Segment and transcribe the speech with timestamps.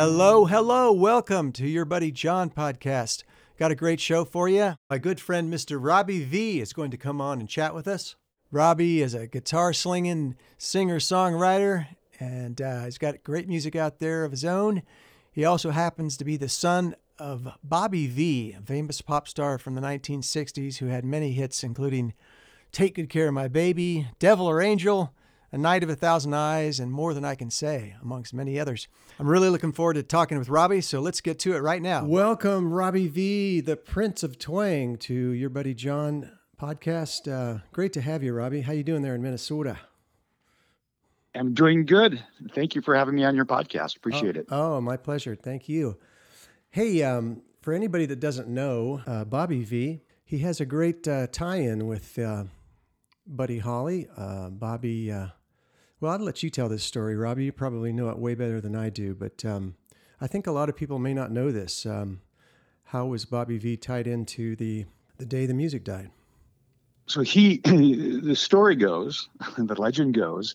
[0.00, 0.92] Hello, hello.
[0.92, 3.24] Welcome to your buddy John podcast.
[3.58, 4.76] Got a great show for you.
[4.88, 5.76] My good friend Mr.
[5.80, 8.14] Robby Vee is going to come on and chat with us.
[8.52, 11.88] Robby is a guitar slinging singer songwriter,
[12.20, 14.84] and uh, he's got great music out there of his own.
[15.32, 19.74] He also happens to be the son of Bobby Vee, a famous pop star from
[19.74, 22.14] the 1960s who had many hits, including
[22.70, 25.12] Take Good Care of My Baby, Devil or Angel,
[25.50, 28.86] a Night of a Thousand Eyes, and More Than I Can Say, amongst many others.
[29.18, 32.04] I'm really looking forward to talking with Robby, so let's get to it right now.
[32.04, 37.30] Welcome, Robby Vee, the Prince of Twang, to your buddy John podcast.
[37.30, 38.60] Uh, great to have you, Robby.
[38.60, 39.78] How you doing there in Minnesota?
[41.34, 42.22] I'm doing good.
[42.54, 43.96] Thank you for having me on your podcast.
[43.96, 44.46] Appreciate oh, it.
[44.50, 45.34] Oh, my pleasure.
[45.34, 45.96] Thank you.
[46.70, 51.26] Hey, um, for anybody that doesn't know, uh, Bobby Vee, he has a great uh,
[51.28, 52.44] tie-in with uh,
[53.26, 54.08] Buddy Holly.
[54.16, 55.28] Uh, Bobby uh,
[56.00, 57.44] well, I'll let you tell this story, Robby.
[57.44, 59.74] You probably know it way better than I do, but um,
[60.20, 61.84] I think a lot of people may not know this.
[61.86, 62.20] Um,
[62.84, 64.86] how was Bobby Vee tied into the
[65.18, 66.10] the day the music died?
[67.06, 69.28] So he, the story goes,
[69.58, 70.54] the legend goes,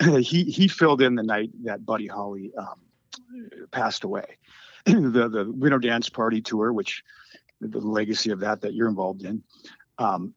[0.00, 2.80] he he filled in the night that Buddy Holly um,
[3.70, 4.38] passed away.
[4.86, 7.02] the the Winter Dance Party tour, which
[7.60, 9.42] the legacy of that that you're involved in.
[9.98, 10.32] Um,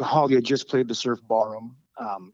[0.00, 2.32] Holly had just played the Surf Ballroom um,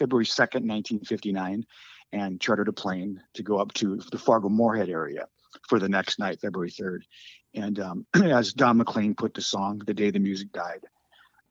[0.00, 1.64] February 2nd, 1959,
[2.12, 5.26] and chartered a plane to go up to the Fargo Moorhead area
[5.68, 7.00] for the next night, February 3rd.
[7.54, 10.80] And um, as Don McLean put the song, The Day the Music Died,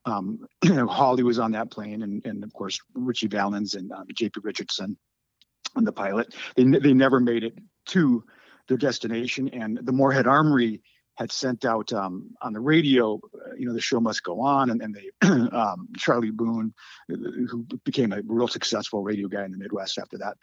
[0.05, 4.42] um, Holly was on that plane, and, and of course, Ritchie Valens and uh, J.P.
[4.44, 4.97] Richardson
[5.75, 6.33] and the pilot.
[6.55, 7.58] They, they never made it
[7.89, 8.23] to
[8.67, 10.82] their destination, and the Moorhead Armory
[11.20, 14.70] had sent out um, on the radio, uh, you know, the show must go on,
[14.70, 16.74] and, and they, um, Charlie Boone,
[17.12, 17.18] uh,
[17.50, 20.38] who became a real successful radio guy in the Midwest after that,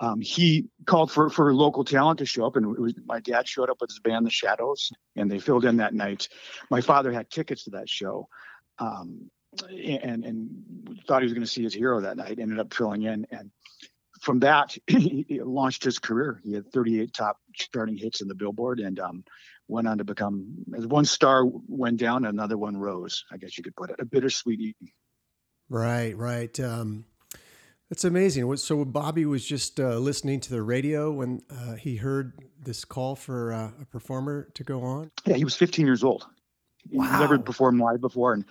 [0.00, 3.68] um, he called for for local talent to show up, and was, my dad showed
[3.68, 6.28] up with his band, The Shadows, and they filled in that night.
[6.70, 8.28] My father had tickets to that show.
[8.78, 9.30] Um,
[9.68, 12.38] and and thought he was going to see his hero that night.
[12.38, 13.50] Ended up filling in, and
[14.22, 16.40] from that, he launched his career.
[16.44, 19.24] He had 38 top charting hits in the Billboard, and um,
[19.66, 23.24] went on to become as one star went down, another one rose.
[23.32, 24.92] I guess you could put it a bittersweet evening.
[25.68, 26.58] Right, right.
[26.60, 27.04] Um,
[27.90, 28.56] that's amazing.
[28.56, 33.16] So Bobby was just uh, listening to the radio when uh, he heard this call
[33.16, 35.10] for uh, a performer to go on.
[35.26, 36.26] Yeah, he was 15 years old.
[36.90, 37.10] Wow.
[37.12, 38.44] He never performed live before, and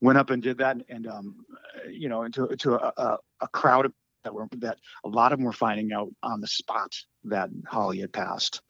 [0.00, 0.76] went up and did that.
[0.88, 1.44] And um,
[1.90, 3.92] you know, into to a, a, a crowd
[4.26, 6.92] that were that a lot of them were finding out on the spot
[7.24, 8.60] that Holly had passed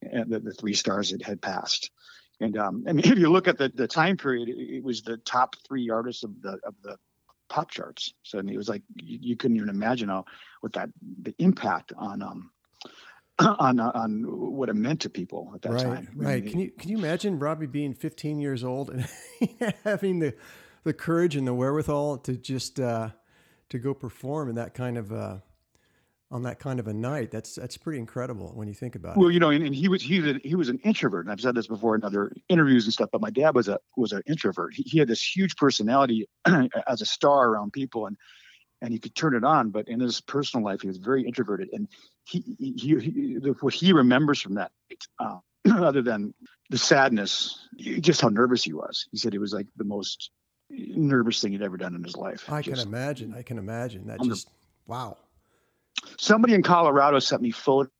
[0.00, 1.90] and the, the three stars it had passed.
[2.40, 5.02] And um, I mean, if you look at the, the time period, it, it, was
[5.02, 6.96] the top three artists of the of the
[7.48, 8.14] pop charts.
[8.22, 10.24] So I mean, it was like you, you couldn't even imagine how
[10.60, 10.90] what that
[11.22, 12.50] the impact on um
[13.38, 16.08] on on what it meant to people at that right, time.
[16.14, 16.30] Right.
[16.30, 19.08] I mean, can you can you imagine Robby being 15 years old and
[19.84, 20.34] having the
[20.84, 23.10] the courage and the wherewithal to just uh,
[23.70, 25.36] to go perform in that kind of uh,
[26.30, 27.30] on that kind of a night.
[27.30, 29.20] That's that's pretty incredible when you think about it.
[29.20, 31.32] Well, you know, and, and he was he was a, he was an introvert, and
[31.32, 33.10] I've said this before in other interviews and stuff.
[33.12, 34.74] But my dad was a was an introvert.
[34.74, 36.28] He, he had this huge personality
[36.86, 38.16] as a star around people, and
[38.82, 39.70] and he could turn it on.
[39.70, 41.88] But in his personal life, he was very introverted, and
[42.24, 44.72] he he, he what he remembers from that.
[45.18, 45.38] Uh,
[45.74, 46.32] other than
[46.70, 49.06] the sadness, just how nervous he was.
[49.10, 50.30] He said he was like the most
[50.70, 52.50] nervous thing he'd ever done in his life.
[52.50, 53.34] I just, can imagine.
[53.36, 54.20] I can imagine that.
[54.22, 54.48] Just
[54.86, 55.16] wow
[56.18, 57.92] somebody in Colorado sent me photos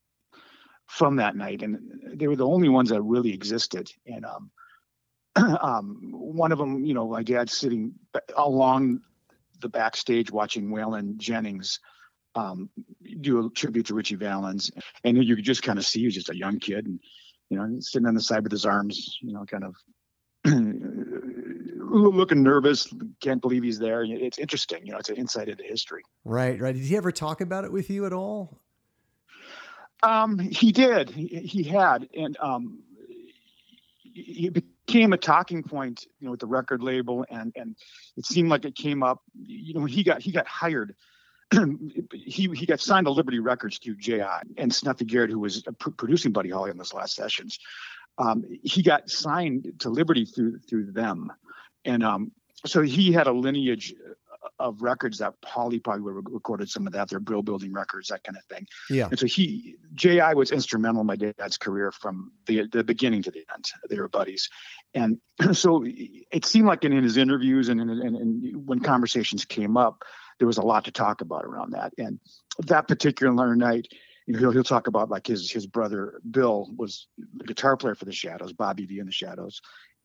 [0.87, 1.79] from that night, and
[2.15, 3.91] they were the only ones that really existed.
[4.07, 4.51] And um,
[5.63, 7.95] um, one of them, you know, my dad's sitting
[8.37, 9.01] along
[9.61, 11.78] the backstage watching Waylon Jennings
[12.34, 12.71] um,
[13.21, 14.71] do a tribute to Ritchie Valens,
[15.05, 17.01] and you could just kind of see he was just a young kid, and
[17.51, 19.75] you know, sitting on the side with his arms, you know, kind of
[21.91, 22.92] looking nervous.
[23.21, 24.04] Can't believe he's there.
[24.04, 24.87] It's interesting.
[24.87, 26.03] You know, it's an insight into history.
[26.25, 26.75] Right, right.
[26.75, 28.60] Did he ever talk about it with you at all?
[30.03, 31.10] Um, he did.
[31.10, 32.78] He, he had, and um,
[34.03, 37.77] he became a talking point, you know, with the record label, and and
[38.16, 39.22] it seemed like it came up.
[39.34, 40.95] You know, he got he got hired.
[42.13, 44.42] he he got signed to Liberty Records through J.I.
[44.57, 45.63] and Snuffy Garrett, who was
[45.97, 47.59] producing Buddy Holly on those last sessions.
[48.19, 51.33] Um, he got signed to Liberty through through them,
[51.84, 52.32] and um,
[52.66, 53.94] so he had a lineage
[54.59, 57.09] of records that Holly probably recorded some of that.
[57.09, 58.66] They're Brill Building records, that kind of thing.
[58.88, 59.09] Yeah.
[59.10, 60.34] And so he, J.I.
[60.34, 63.65] was instrumental in my dad's career from the the beginning to the end.
[63.88, 64.48] They were buddies,
[64.94, 65.18] and
[65.53, 70.04] so it seemed like in, in his interviews and, and, and when conversations came up,
[70.38, 71.92] there was a lot to talk about around that.
[71.98, 72.18] And
[72.66, 73.88] that particular night,
[74.27, 77.06] you know, he'll, he'll talk about like his his brother Bill was
[77.36, 79.60] the guitar player for the Shadows, Bobby Vee and the Shadows,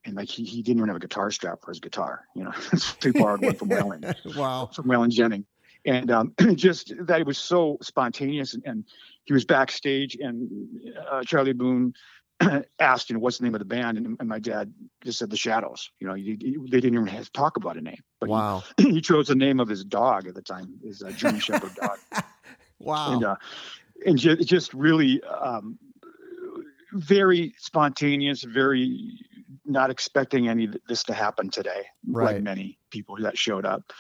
[0.06, 2.26] and like he, he didn't even have a guitar strap for his guitar.
[2.36, 2.54] You know,
[3.02, 4.16] he borrowed one from Waylon.
[4.38, 4.70] wow.
[4.74, 5.46] From Waylon Jennings,
[5.86, 8.86] and um, just that it was so spontaneous, and, and
[9.26, 10.50] he was backstage, and
[11.10, 11.94] uh, Charlie Boone
[12.80, 14.74] asked, you know, what's the name of the band, and, and my dad
[15.04, 15.92] just said the Shadows.
[16.00, 18.02] You know, he, he, they didn't even have to talk about a name.
[18.20, 18.64] But wow.
[18.78, 21.74] He, he, chose the name of his dog at the time, his uh, German Shepherd
[21.76, 21.98] dog.
[22.80, 23.14] wow.
[23.14, 23.36] And uh,
[24.06, 25.80] and just, just really um,
[26.92, 29.20] very spontaneous, very
[29.66, 32.36] not expecting any of this to happen today, right.
[32.36, 33.94] like many people that showed up.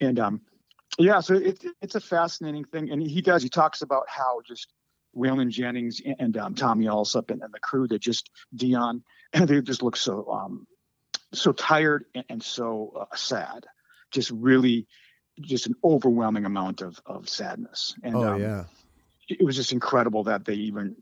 [0.00, 0.40] And um,
[0.98, 2.90] yeah, so it, it's a fascinating thing.
[2.90, 4.68] And he does, he talks about how just
[5.16, 9.02] Waylon Jennings and um, Tommy Allsup and, and, the crew that just Dion,
[9.32, 10.66] and they just look so um,
[11.32, 13.66] so tired and, and so uh, sad.
[14.10, 14.86] Just really,
[15.40, 17.94] just an overwhelming amount of of sadness.
[18.02, 18.64] And oh um, yeah,
[19.28, 20.96] it was just incredible that they even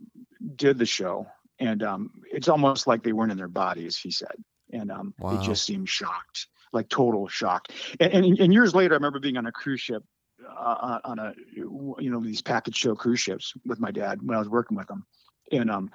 [0.57, 1.27] did the show.
[1.61, 4.35] And um, it's almost like they weren't in their bodies, he said.
[4.73, 5.37] And um, wow.
[5.37, 7.69] they just seemed shocked, like total shock.
[8.01, 10.03] And, and, and years later, I remember being on a cruise ship
[10.49, 14.39] uh, on a you know these package show cruise ships with my dad when I
[14.39, 15.05] was working with him,
[15.53, 15.91] and um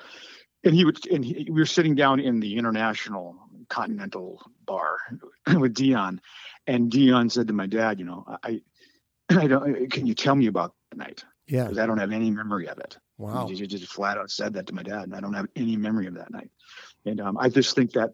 [0.63, 3.35] and he would and he, we were sitting down in the international
[3.69, 4.97] continental bar
[5.57, 6.21] with Dion,
[6.67, 8.61] and Dion said to my dad, you know, I
[9.29, 11.23] I don't can you tell me about the night?
[11.47, 12.97] Yeah, because I don't have any memory of it.
[13.17, 15.77] Wow, he just flat out said that to my dad, and I don't have any
[15.77, 16.49] memory of that night.
[17.05, 18.13] And um, I just think that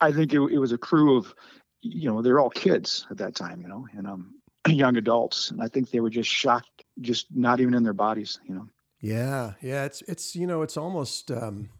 [0.00, 1.34] I think it, it was a crew of
[1.82, 4.34] you know they're all kids at that time, you know, and um
[4.68, 8.40] young adults, and I think they were just shocked, just not even in their bodies,
[8.44, 8.68] you know.
[9.00, 11.30] Yeah, yeah, it's it's you know it's almost.
[11.30, 11.70] Um,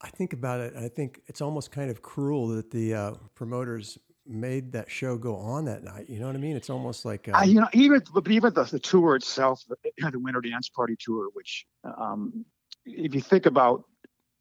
[0.00, 0.74] I think about it.
[0.76, 5.36] I think it's almost kind of cruel that the uh, promoters made that show go
[5.36, 6.08] on that night.
[6.08, 6.56] You know what I mean?
[6.56, 9.76] It's almost like um, uh, you know, even but even the, the tour itself, the,
[10.10, 12.44] the Winter Dance Party tour, which um,
[12.84, 13.84] if you think about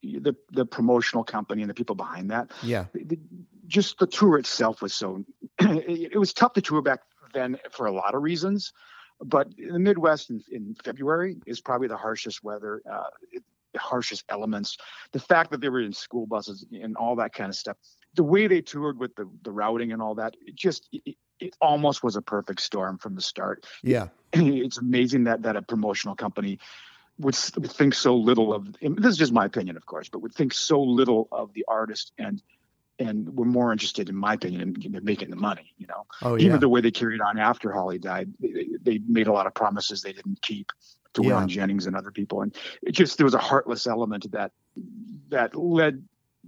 [0.01, 3.19] the the promotional company and the people behind that, yeah, the,
[3.67, 5.23] just the tour itself was so
[5.59, 7.01] it, it was tough to tour back
[7.33, 8.71] then for a lot of reasons.
[9.23, 13.03] But in the Midwest in, in February is probably the harshest weather, uh,
[13.73, 14.77] the harshest elements.
[15.11, 17.77] The fact that they were in school buses and all that kind of stuff.
[18.15, 21.55] The way they toured with the, the routing and all that, it just it, it
[21.61, 23.65] almost was a perfect storm from the start.
[23.81, 26.59] Yeah, it's amazing that that a promotional company
[27.19, 28.75] would, would think so little of.
[28.81, 32.11] This is just my opinion, of course, but would think so little of the artist
[32.17, 32.41] and
[32.99, 35.73] and were more interested, in my opinion, in, in making the money.
[35.77, 36.45] You know, oh, yeah.
[36.45, 39.53] even the way they carried on after Holly died, they, they made a lot of
[39.53, 40.71] promises they didn't keep
[41.13, 41.45] to yeah.
[41.45, 44.51] Jennings and other people, and it just there was a heartless element that
[45.29, 46.03] that led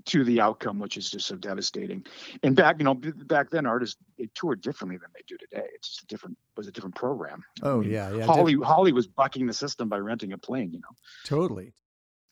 [0.06, 2.06] to the outcome, which is just so devastating.
[2.44, 5.68] And back, you know, back then artists they toured differently than they do today.
[5.74, 7.44] It's just a different was a different program.
[7.63, 8.25] Oh I mean, yeah, yeah.
[8.25, 10.71] Holly Holly was bucking the system by renting a plane.
[10.71, 11.74] You know, totally.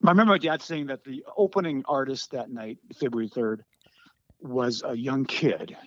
[0.06, 3.64] I remember my dad saying that the opening artist that night, February third,
[4.42, 5.78] was a young kid,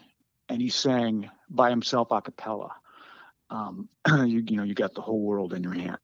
[0.48, 2.72] and he sang by himself a cappella.
[3.50, 5.98] Um, you, you know, you got the whole world in your hands.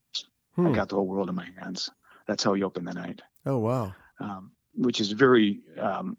[0.54, 0.68] Hmm.
[0.68, 1.90] I got the whole world in my hands.
[2.26, 3.22] That's how he opened the night.
[3.46, 3.94] Oh wow!
[4.20, 6.16] Um, which is very um,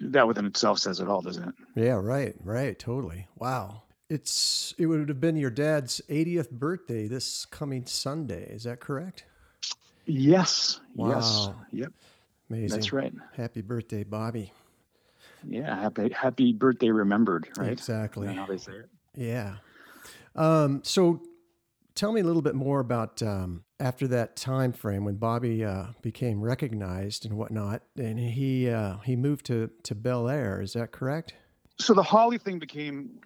[0.00, 1.54] that within itself says it all, doesn't it?
[1.76, 3.28] Yeah, right, right, totally.
[3.36, 3.82] Wow.
[4.10, 8.44] It's it would have been your dad's 80th birthday this coming Sunday.
[8.44, 9.24] Is that correct?
[10.04, 10.80] Yes.
[10.94, 11.08] Wow.
[11.10, 11.48] Yes.
[11.72, 11.92] Yep.
[12.50, 12.68] Amazing.
[12.68, 13.12] That's right.
[13.34, 14.52] Happy birthday, Bobby.
[15.46, 17.72] Yeah, happy happy birthday remembered, right?
[17.72, 18.28] Exactly.
[18.28, 18.88] how they say it.
[19.14, 19.56] Yeah.
[20.36, 21.22] Um, so
[21.94, 25.86] tell me a little bit more about um, after that time frame when Bobby uh,
[26.02, 30.60] became recognized and whatnot, and he uh, he moved to to Bel Air.
[30.60, 31.34] Is that correct?
[31.78, 33.18] So the Holly thing became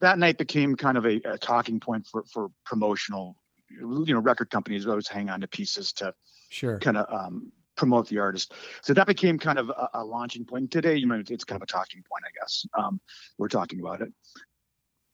[0.00, 3.36] that night became kind of a, a talking point for for promotional,
[3.70, 6.14] you know, record companies always hang on to pieces to
[6.50, 8.52] sure kind of um, promote the artist.
[8.82, 10.70] So that became kind of a, a launching point.
[10.70, 12.66] Today, you know, it's kind of a talking point, I guess.
[12.76, 13.00] Um,
[13.38, 14.12] we're talking about it.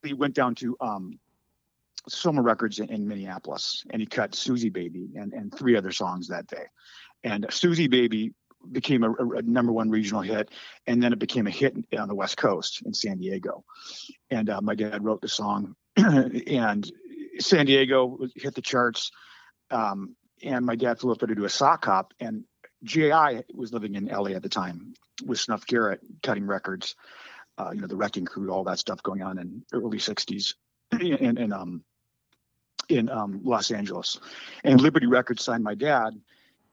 [0.02, 1.18] He went down to um,
[2.08, 6.28] Soma Records in, in, Minneapolis, and he cut Suzie Baby and, and three other songs
[6.28, 6.64] that day.
[7.22, 8.32] And Suzie Baby
[8.70, 10.50] became a, a, number one regional hit,
[10.86, 13.64] and then it became a hit on the West Coast in San Diego.
[14.30, 16.90] And uh, my dad wrote the song, and
[17.38, 19.10] San Diego hit the charts.
[19.70, 22.44] Um, and my dad flew up there to do a sock hop, and
[22.82, 23.44] J.I.
[23.54, 24.94] was living in LA at the time
[25.24, 26.96] with Snuff Garrett cutting records,
[27.56, 30.54] uh, you know, the Wrecking Crew, all that stuff going on in early '60s,
[30.92, 31.82] and, in um
[32.88, 34.18] in um, Los Angeles,
[34.62, 36.20] and Liberty Records signed my dad,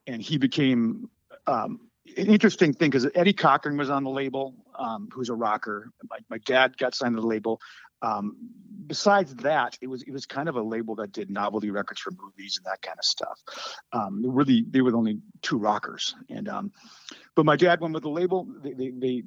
[0.08, 1.10] and he became
[1.48, 1.80] um,
[2.18, 5.92] an interesting thing because Eddie Cochran was on the label, um, who's a rocker.
[6.10, 7.60] My, my dad got signed to the label.
[8.02, 8.36] Um,
[8.88, 12.12] besides that, it was it was kind of a label that did novelty records for
[12.12, 13.40] movies and that kind of stuff.
[13.94, 16.72] Um, really, they were only two rockers, and um,
[17.36, 18.48] but my dad went with the label.
[18.64, 19.24] They, they, they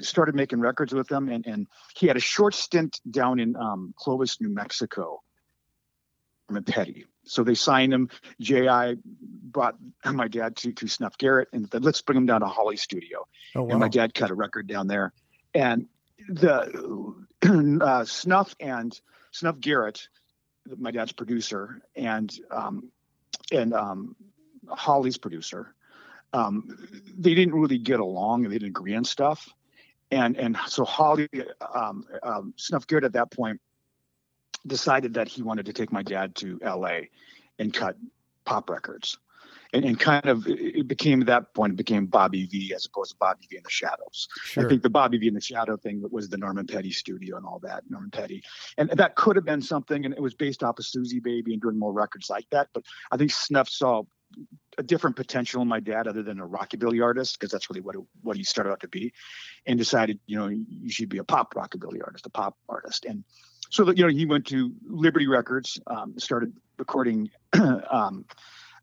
[0.00, 3.54] started making records with them, and and he had a short stint down in
[3.98, 5.22] Clovis, New Mexico.
[6.66, 7.06] Petty.
[7.24, 8.08] So they signed him.
[8.40, 8.96] J.I.
[9.04, 12.76] brought my dad to, to Snuff Garrett and said, let's bring him down to Holly
[12.76, 13.26] Studio.
[13.54, 13.70] Oh, wow.
[13.70, 15.12] And my dad cut a record down there.
[15.54, 15.86] And
[16.28, 17.14] the
[17.82, 18.98] uh, Snuff and
[19.30, 20.08] Snuff Garrett,
[20.78, 22.90] my dad's producer, and um,
[23.52, 24.16] and um,
[24.68, 25.74] Holly's producer,
[26.32, 26.76] um,
[27.16, 29.48] they didn't really get along and they didn't agree on stuff.
[30.10, 31.28] And and so Holly,
[31.74, 33.60] um, um, Snuff Garrett at that point
[34.66, 37.10] decided that he wanted to take my dad to L.A.
[37.58, 37.96] and cut
[38.44, 39.18] pop records
[39.72, 43.12] and, and kind of it became at that point it became Bobby Vee as opposed
[43.12, 44.28] to Bobby Vee in the Shadows.
[44.44, 44.64] Sure.
[44.64, 47.46] I think the Bobby Vee in the Shadow thing was the Norman Petty studio and
[47.46, 47.84] all that.
[47.88, 48.42] Norman Petty,
[48.78, 51.62] and that could have been something, and it was based off of Suzie Baby and
[51.62, 52.68] doing more records like that.
[52.72, 54.02] But I think Snuff saw
[54.78, 57.94] a different potential in my dad other than a rockabilly artist because that's really what
[57.94, 59.12] it, what he started out to be
[59.66, 63.22] and decided you know you should be a pop rockabilly artist a pop artist and
[63.70, 67.30] so that you know he went to liberty records um, started recording
[67.90, 68.24] um,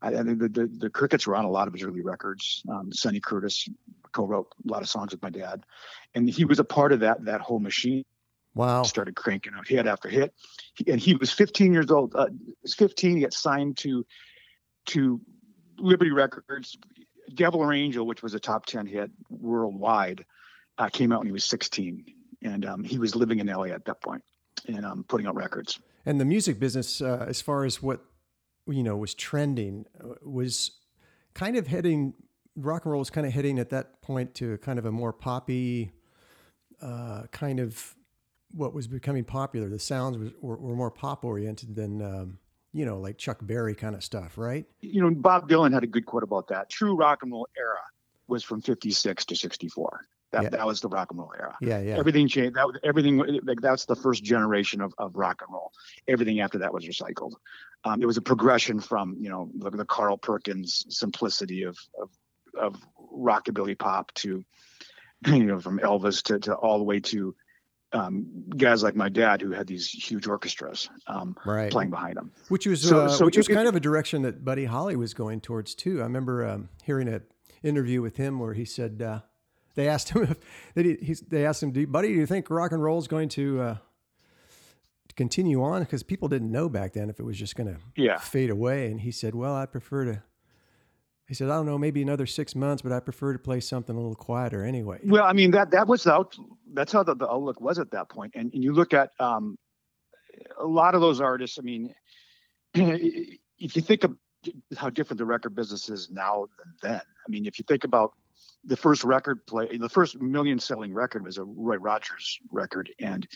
[0.04, 2.62] I, I think the, the, the Crickets were on a lot of his early records.
[2.68, 3.68] Um, Sonny Curtis
[4.12, 5.64] co-wrote a lot of songs with my dad,
[6.14, 8.04] and he was a part of that that whole machine.
[8.54, 8.84] Wow!
[8.84, 10.32] Started cranking out hit after hit,
[10.74, 12.14] he, and he was 15 years old.
[12.14, 12.26] Uh,
[12.62, 13.16] was 15.
[13.16, 14.06] He got signed to
[14.86, 15.20] to
[15.78, 16.76] Liberty Records.
[17.34, 20.26] Devil or Angel, which was a top 10 hit worldwide,
[20.76, 22.04] uh, came out when he was 16,
[22.42, 24.22] and um, he was living in LA at that point
[24.66, 25.78] and um, putting out records.
[26.06, 28.04] And the music business, uh, as far as what
[28.66, 30.72] you know was trending uh, was
[31.34, 32.14] kind of heading
[32.56, 35.12] rock and roll was kind of heading at that point to kind of a more
[35.12, 35.90] poppy
[36.80, 37.94] uh, kind of
[38.50, 39.68] what was becoming popular.
[39.68, 42.38] The sounds was, were, were more pop oriented than um,
[42.72, 44.66] you know like Chuck Berry kind of stuff, right?
[44.80, 46.70] You know, Bob Dylan had a good quote about that.
[46.70, 47.80] True rock and roll era
[48.26, 50.00] was from 56 to 64.
[50.34, 50.48] That, yeah.
[50.48, 51.56] that was the rock and roll era.
[51.60, 51.96] Yeah, yeah.
[51.96, 52.56] Everything changed.
[52.56, 55.70] That everything like that's the first generation of, of rock and roll.
[56.08, 57.34] Everything after that was recycled.
[57.84, 62.10] Um, it was a progression from you know the, the Carl Perkins simplicity of, of
[62.58, 62.80] of
[63.12, 64.44] rockabilly pop to
[65.26, 67.32] you know from Elvis to, to all the way to
[67.92, 68.26] um,
[68.56, 71.70] guys like my dad who had these huge orchestras um, right.
[71.70, 72.32] playing behind them.
[72.48, 75.14] Which was so, uh, so which was kind of a direction that Buddy Holly was
[75.14, 76.00] going towards too.
[76.00, 77.22] I remember um, hearing an
[77.62, 79.00] interview with him where he said.
[79.00, 79.20] Uh,
[79.74, 80.38] they asked him if
[80.74, 83.60] they, he, they asked him, "Buddy, do you think rock and roll is going to
[83.60, 83.76] uh,
[85.16, 88.18] continue on?" Because people didn't know back then if it was just going to yeah.
[88.18, 88.90] fade away.
[88.90, 90.22] And he said, "Well, I prefer to."
[91.26, 93.94] He said, "I don't know, maybe another six months, but I prefer to play something
[93.94, 96.36] a little quieter anyway." Well, I mean that that was out.
[96.72, 98.32] That's how the, the outlook was at that point.
[98.34, 99.56] And, and you look at um,
[100.58, 101.58] a lot of those artists.
[101.58, 101.94] I mean,
[102.74, 104.16] if you think of
[104.76, 107.00] how different the record business is now than then.
[107.00, 108.12] I mean, if you think about
[108.66, 113.26] the first record play, the first million selling record was a Roy Rogers record, and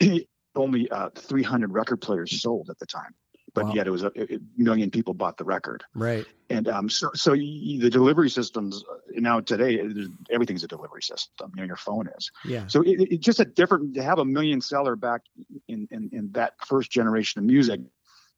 [0.54, 3.14] only uh, 300 record players sold at the time.
[3.54, 3.72] But wow.
[3.74, 5.82] yet it was a, a, million people bought the record.
[5.94, 6.26] Right.
[6.50, 9.80] And um, so, so you, the delivery systems uh, now today,
[10.30, 11.52] everything's a delivery system.
[11.54, 12.30] You know, your phone is.
[12.44, 12.66] Yeah.
[12.66, 15.22] So it's it just a different to have a million seller back
[15.68, 17.80] in, in, in that first generation of music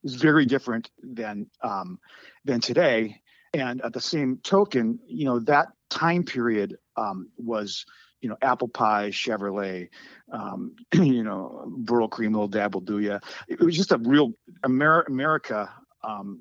[0.05, 1.99] is very different than um,
[2.45, 3.21] than today.
[3.55, 7.85] And at the same token, you know, that time period um, was,
[8.21, 9.89] you know, apple pie, Chevrolet,
[10.33, 13.21] um, you know, Brylcreem, little dab will do ya.
[13.49, 14.33] It was just a real
[14.65, 15.71] Amer- America
[16.03, 16.41] um,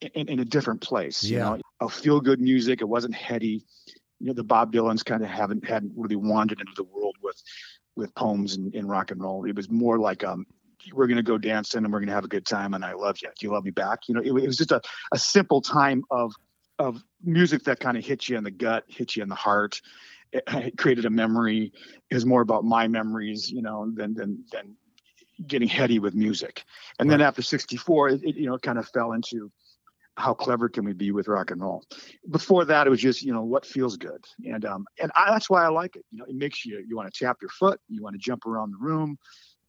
[0.00, 1.24] in, in, a different place.
[1.24, 1.36] Yeah.
[1.52, 2.80] You know, a feel good music.
[2.80, 3.64] It wasn't heady.
[4.20, 7.40] You know, the Bob Dylan's kind of haven't hadn't really wandered into the world with
[7.96, 9.44] with poems and, and rock and roll.
[9.44, 10.46] It was more like um,
[10.92, 12.94] we're going to go dancing and we're going to have a good time and I
[12.94, 13.28] love you.
[13.38, 14.08] Do you love me back?
[14.08, 14.80] You know, it, it was just a,
[15.12, 16.32] a simple time of
[16.78, 19.80] of music that kind of hits you in the gut, hits you in the heart.
[20.32, 21.72] It, it created a memory.
[22.10, 24.76] Was more about my memories, you know, than than than
[25.46, 26.64] getting heady with music.
[26.98, 27.18] And right.
[27.18, 29.50] then after 64, it, it, you know kind of fell into
[30.16, 31.82] how clever can we be with rock and roll.
[32.30, 35.48] Before that, it was just you know what feels good, and um and I, that's
[35.48, 36.04] why I like it.
[36.10, 38.46] You know, it makes you you want to tap your foot, you want to jump
[38.46, 39.18] around the room,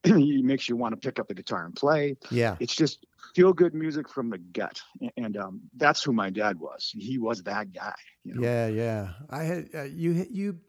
[0.05, 2.17] it makes you want to pick up the guitar and play.
[2.29, 2.57] Yeah.
[2.59, 4.81] It's just feel good music from the gut.
[5.15, 6.91] And um, that's who my dad was.
[6.93, 7.95] He was that guy.
[8.23, 8.41] You know?
[8.41, 8.67] Yeah.
[8.67, 9.09] Yeah.
[9.29, 10.59] I had, uh, you, you,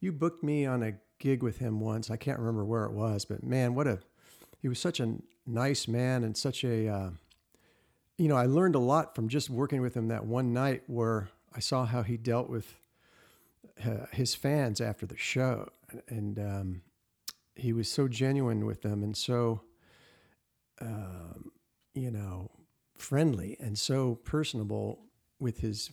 [0.00, 2.10] you booked me on a gig with him once.
[2.10, 4.00] I can't remember where it was, but man, what a,
[4.60, 5.14] he was such a
[5.46, 7.10] nice man and such a, uh,
[8.18, 11.30] you know, I learned a lot from just working with him that one night where
[11.54, 12.74] I saw how he dealt with
[13.82, 15.70] uh, his fans after the show.
[16.08, 16.82] And, um,
[17.56, 19.62] he was so genuine with them and so
[20.80, 21.50] um,
[21.94, 22.50] you know,
[22.96, 25.00] friendly and so personable
[25.38, 25.90] with his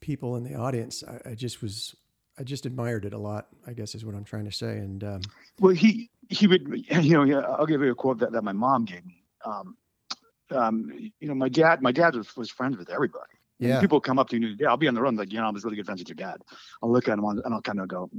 [0.00, 1.02] people in the audience.
[1.06, 1.94] I, I, just was,
[2.38, 3.48] I just admired it a lot.
[3.66, 4.78] I guess is what I'm trying to say.
[4.78, 5.20] And um,
[5.58, 6.66] well, he he would,
[7.02, 9.22] you know, I'll give you a quote that, that my mom gave me.
[9.44, 9.76] Um,
[10.50, 13.32] um, you know, my dad, my dad was, was friends with everybody.
[13.58, 13.80] Yeah.
[13.80, 15.50] people come up to me, yeah, I'll be on the road, like, you know, I
[15.50, 16.42] was really good friends with your dad.
[16.82, 18.10] I'll look at him and I'll kind of go,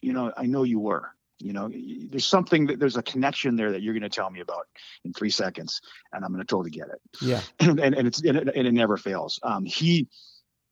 [0.00, 1.12] you know, I know you were.
[1.40, 1.70] You know,
[2.10, 4.66] there's something that there's a connection there that you're going to tell me about
[5.04, 5.80] in three seconds,
[6.12, 7.00] and I'm going to totally get it.
[7.20, 9.40] Yeah, and and, it's and it, and it never fails.
[9.42, 10.08] Um, he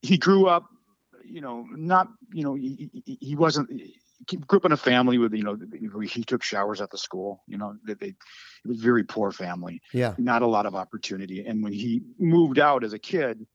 [0.03, 0.65] he grew up,
[1.25, 3.71] you know, not you know he, he wasn't
[4.29, 5.57] he grew up in a family with you know
[6.01, 7.43] he took showers at the school.
[7.47, 8.17] You know, they, they it
[8.67, 9.81] was a very poor family.
[9.93, 11.45] Yeah, not a lot of opportunity.
[11.47, 13.47] And when he moved out as a kid,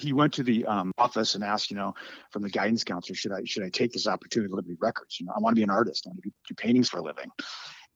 [0.00, 1.94] he went to the um, office and asked, you know,
[2.30, 5.18] from the guidance counselor, should I should I take this opportunity to Liberty Records?
[5.20, 6.06] You know, I want to be an artist.
[6.06, 7.30] I want to do paintings for a living.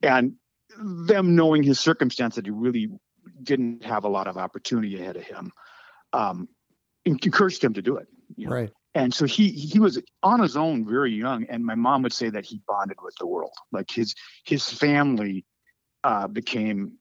[0.02, 0.34] And
[0.78, 2.88] them knowing his circumstance that he really
[3.42, 5.52] didn't have a lot of opportunity ahead of him,
[6.12, 6.49] um,
[7.04, 8.08] encouraged him to do it.
[8.37, 8.54] You know?
[8.54, 8.70] Right.
[8.94, 11.46] And so he he was on his own very young.
[11.49, 13.52] And my mom would say that he bonded with the world.
[13.73, 15.44] Like his his family
[16.04, 16.99] uh, became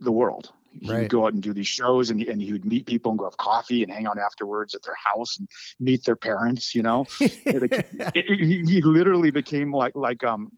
[0.00, 1.02] the world he right.
[1.02, 3.24] would go out and do these shows and, and he would meet people and go
[3.24, 5.48] have coffee and hang out afterwards at their house and
[5.80, 10.50] meet their parents you know it, it, he literally became like like um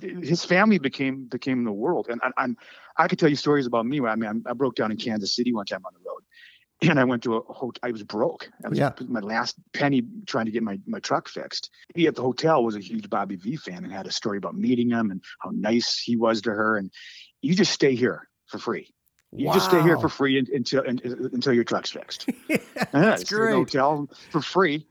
[0.00, 2.56] his family became became the world and I, am
[2.96, 5.52] i could tell you stories about me i mean i broke down in kansas city
[5.52, 6.22] one time on the road
[6.80, 7.80] and I went to a hotel.
[7.82, 8.48] I was broke.
[8.64, 8.92] I was yeah.
[9.08, 11.70] my last penny trying to get my, my truck fixed.
[11.94, 14.54] He at the hotel was a huge Bobby Vee fan and had a story about
[14.54, 16.76] meeting him and how nice he was to her.
[16.76, 16.92] And
[17.42, 18.92] you just stay here for free.
[19.32, 19.54] You wow.
[19.54, 22.30] just stay here for free until until your truck's fixed.
[22.92, 23.52] That's great.
[23.52, 24.86] Hotel for free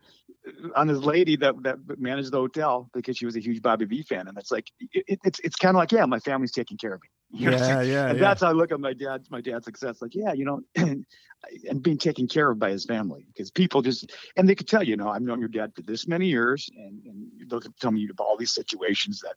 [0.76, 4.04] on this lady that that managed the hotel because she was a huge Bobby Vee
[4.04, 6.94] fan, and it's like it, it's it's kind of like yeah, my family's taking care
[6.94, 7.10] of me.
[7.30, 7.58] You know?
[7.58, 8.08] Yeah, yeah.
[8.08, 8.24] And yeah.
[8.24, 10.02] that's how I look at my dad's my dad's success.
[10.02, 11.06] Like yeah, you know, and,
[11.70, 14.82] and being taken care of by his family because people just and they could tell
[14.82, 18.08] you know I've known your dad for this many years, and and they'll tell me
[18.10, 19.36] about all these situations that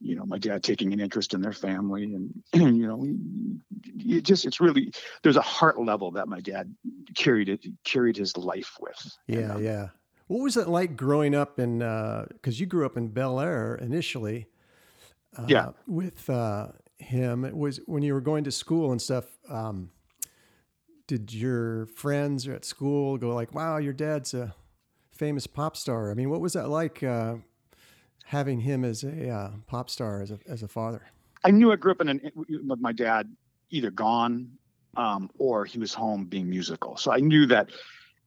[0.00, 3.06] you know my dad taking an interest in their family, and, and you know
[3.96, 6.74] it just it's really there's a heart level that my dad
[7.14, 9.16] carried it carried his life with.
[9.26, 9.88] Yeah, and, um, yeah.
[10.26, 11.82] What was it like growing up in?
[11.82, 14.46] Uh because uh, you grew up in Bel Air initially.
[15.36, 15.68] Uh, yeah.
[15.86, 19.24] With uh, him, it was when you were going to school and stuff.
[19.48, 19.90] Um,
[21.06, 24.54] did your friends at school go like, "Wow, your dad's a
[25.12, 26.10] famous pop star"?
[26.10, 27.36] I mean, what was that like uh,
[28.24, 31.02] having him as a uh, pop star as a as a father?
[31.44, 33.34] I knew I grew up in an with my dad
[33.70, 34.50] either gone
[34.96, 36.96] um, or he was home being musical.
[36.96, 37.70] So I knew that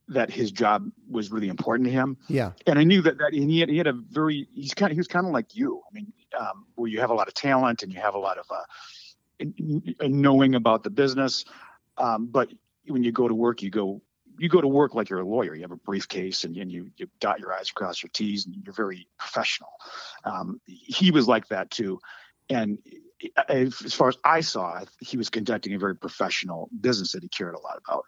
[0.10, 2.17] that his job was really important to him.
[2.29, 2.51] Yeah.
[2.65, 4.99] And I knew that that he had he had a very he's kind of he
[4.99, 5.81] was kind of like you.
[5.89, 8.38] I mean, um, where you have a lot of talent and you have a lot
[8.38, 9.45] of uh,
[10.07, 11.45] knowing about the business,
[11.97, 12.49] um, but
[12.88, 14.01] when you go to work, you go
[14.38, 15.56] you go to work like you're a lawyer.
[15.56, 18.56] You have a briefcase and, and you you dot your i's, across your t's, and
[18.63, 19.69] you're very professional.
[20.23, 22.00] Um, he was like that too,
[22.50, 22.78] and
[23.50, 27.56] as far as I saw, he was conducting a very professional business that he cared
[27.56, 28.04] a lot about.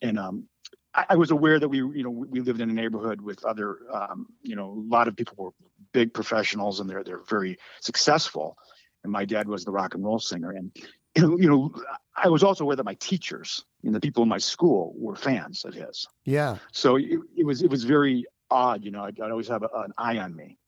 [0.00, 0.48] And um,
[0.94, 3.78] I, I, was aware that we, you know, we lived in a neighborhood with other,
[3.92, 5.50] um, you know, a lot of people were
[5.92, 8.56] big professionals and they're they're very successful.
[9.02, 10.70] And my dad was the rock and roll singer, and
[11.16, 11.74] you know,
[12.16, 15.64] I was also aware that my teachers and the people in my school were fans
[15.64, 16.06] of his.
[16.24, 16.56] Yeah.
[16.72, 19.04] So it, it was it was very odd, you know.
[19.04, 20.58] I'd, I'd always have a, an eye on me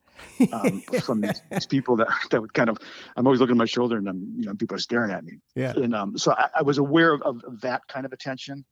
[0.52, 2.78] um, from these, these, people that that would kind of
[3.16, 5.38] I'm always looking at my shoulder and I'm you know people are staring at me.
[5.54, 5.72] Yeah.
[5.72, 8.64] And um, so I, I was aware of, of, that kind of attention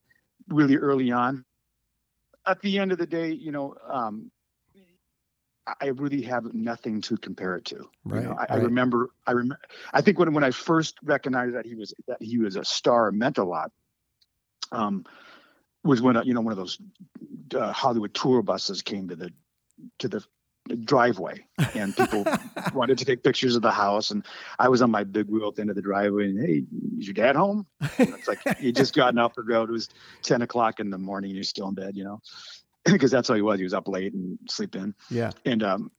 [0.49, 1.45] really early on.
[2.47, 4.31] At the end of the day, you know, um,
[5.81, 7.89] I really have nothing to compare it to.
[8.05, 8.51] Right, you know, I, right.
[8.51, 9.11] I, remember.
[9.27, 9.61] I remember.
[9.93, 13.13] I think when when I first recognized that he was that he was a star
[13.13, 13.71] meant a lot.
[14.73, 15.05] Um,
[15.85, 16.79] was when you know one of those
[17.55, 19.33] uh, Hollywood tour buses came to the
[19.99, 20.25] to the
[20.85, 21.45] driveway
[21.75, 22.25] and people
[22.75, 24.25] wanted to take pictures of the house and
[24.61, 26.63] i was on my big wheel at the end of the driveway and hey
[26.99, 27.67] is your dad home
[27.99, 29.89] and it's like he just gotten off the road it was
[30.23, 32.21] 10 o'clock in the morning and you're still in bed you know
[32.93, 35.91] because that's how he was he was up late and sleep in yeah and um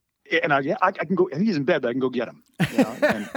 [0.43, 2.27] and i yeah I, I can go he's in bed but i can go get
[2.27, 2.97] him you know?
[3.01, 3.29] and,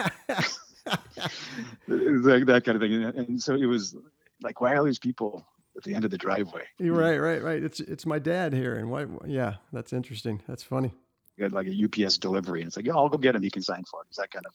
[1.89, 3.97] that, that kind of thing and, and so it was
[4.43, 6.63] like why are these people at the end of the driveway.
[6.81, 7.63] Right, right, right.
[7.63, 9.05] It's it's my dad here, and why?
[9.27, 10.41] Yeah, that's interesting.
[10.49, 10.95] That's funny
[11.39, 13.43] get like a UPS delivery, and it's like, yeah, I'll go get him.
[13.43, 14.07] He can sign for it.
[14.09, 14.53] It's that kind of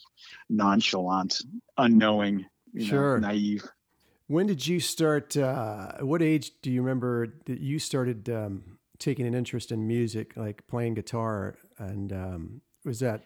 [0.49, 1.41] nonchalant,
[1.77, 3.19] unknowing, you sure.
[3.19, 3.65] know, naive.
[4.27, 5.35] When did you start?
[5.37, 10.37] Uh, what age do you remember that you started um, taking an interest in music,
[10.37, 11.55] like playing guitar?
[11.77, 13.21] And um, was that?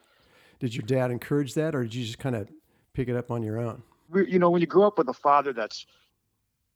[0.60, 2.50] Did your dad encourage that, or did you just kind of
[2.94, 3.84] pick it up on your own?
[4.14, 5.86] you know, when you grow up with a father that's,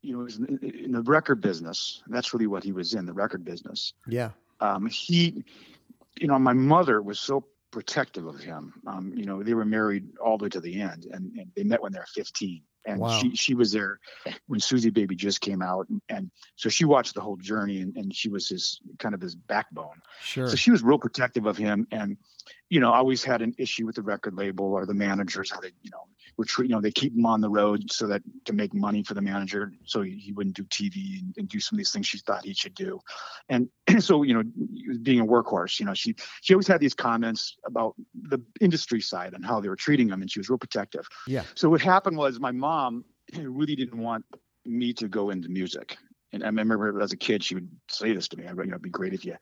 [0.02, 3.46] you know, in, in the record business, that's really what he was in the record
[3.46, 3.94] business.
[4.08, 4.32] Yeah.
[4.60, 5.44] Um, he,
[6.20, 8.74] you know, my mother was so protective of him.
[8.88, 11.64] Um, you know, they were married all the way to the end, and, and they
[11.64, 12.62] met when they were 15.
[12.86, 13.20] And Wow.
[13.20, 14.00] she she was there
[14.48, 17.96] when Suzie Baby just came out, and, and so she watched the whole journey, and,
[17.98, 20.02] and she was his kind of his backbone.
[20.22, 20.48] Sure.
[20.48, 22.18] So she was real protective of him, and
[22.70, 25.72] you know, always had an issue with the record label or the managers how they,
[25.82, 28.54] you know, were treat, you know, they keep him on the road so that to
[28.54, 31.76] make money for the manager, so he, he wouldn't do TV and, and do some
[31.76, 33.00] of these things she thought he should do,
[33.50, 34.44] and so you know,
[35.02, 39.34] being a workhorse, you know, she she always had these comments about the industry side
[39.34, 41.08] and how they were treating him, and she was real protective.
[41.28, 41.44] Yeah.
[41.56, 44.26] So what happened was my mom really didn't want
[44.66, 45.98] me to go into music.
[46.32, 48.82] And I remember as a kid, she would say this to me, you know, it'd
[48.82, 49.36] be great if you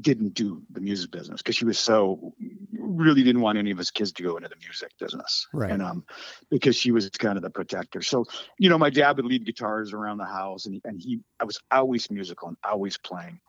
[0.00, 2.32] didn't do the music business because she was so
[2.72, 5.46] really didn't want any of us kids to go into the music business.
[5.52, 5.70] Right.
[5.70, 6.04] And um
[6.50, 8.00] because she was kind of the protector.
[8.00, 8.24] So,
[8.58, 11.60] you know, my dad would leave guitars around the house and and he I was
[11.70, 13.40] always musical and always playing.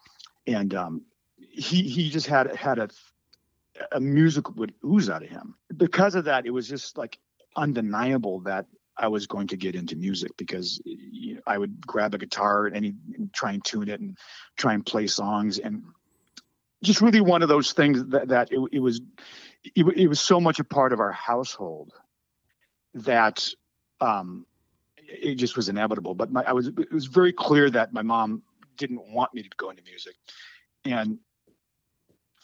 [0.45, 1.06] And um
[1.38, 2.89] he he just had had a
[3.91, 5.56] a music would ooze out of him.
[5.75, 7.17] Because of that, it was just like
[7.56, 8.65] undeniable that
[8.97, 12.67] I was going to get into music because you know, I would grab a guitar
[12.67, 14.17] and, any, and try and tune it and
[14.58, 15.84] try and play songs and
[16.84, 19.02] just really one of those things that, that it, it was
[19.63, 21.93] it, it was so much a part of our household
[22.93, 23.50] that
[24.02, 24.46] um,
[24.98, 26.13] it just was inevitable.
[26.13, 28.43] But my, I was it was very clear that my mom
[28.78, 30.15] didn't want me to go into music,
[30.86, 31.17] and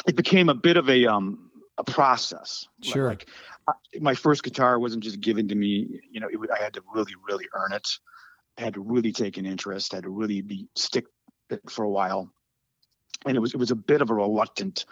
[0.08, 2.68] it became a bit of a um a process.
[2.82, 3.10] Sure.
[3.10, 3.28] Like,
[3.68, 6.02] I, my first guitar wasn't just given to me.
[6.12, 7.88] You know, it, I had to really, really earn it.
[8.58, 9.94] I had to really take an interest.
[9.94, 11.06] I had to really be stick
[11.50, 12.32] it for a while,
[13.26, 14.86] and it was it was a bit of a reluctant.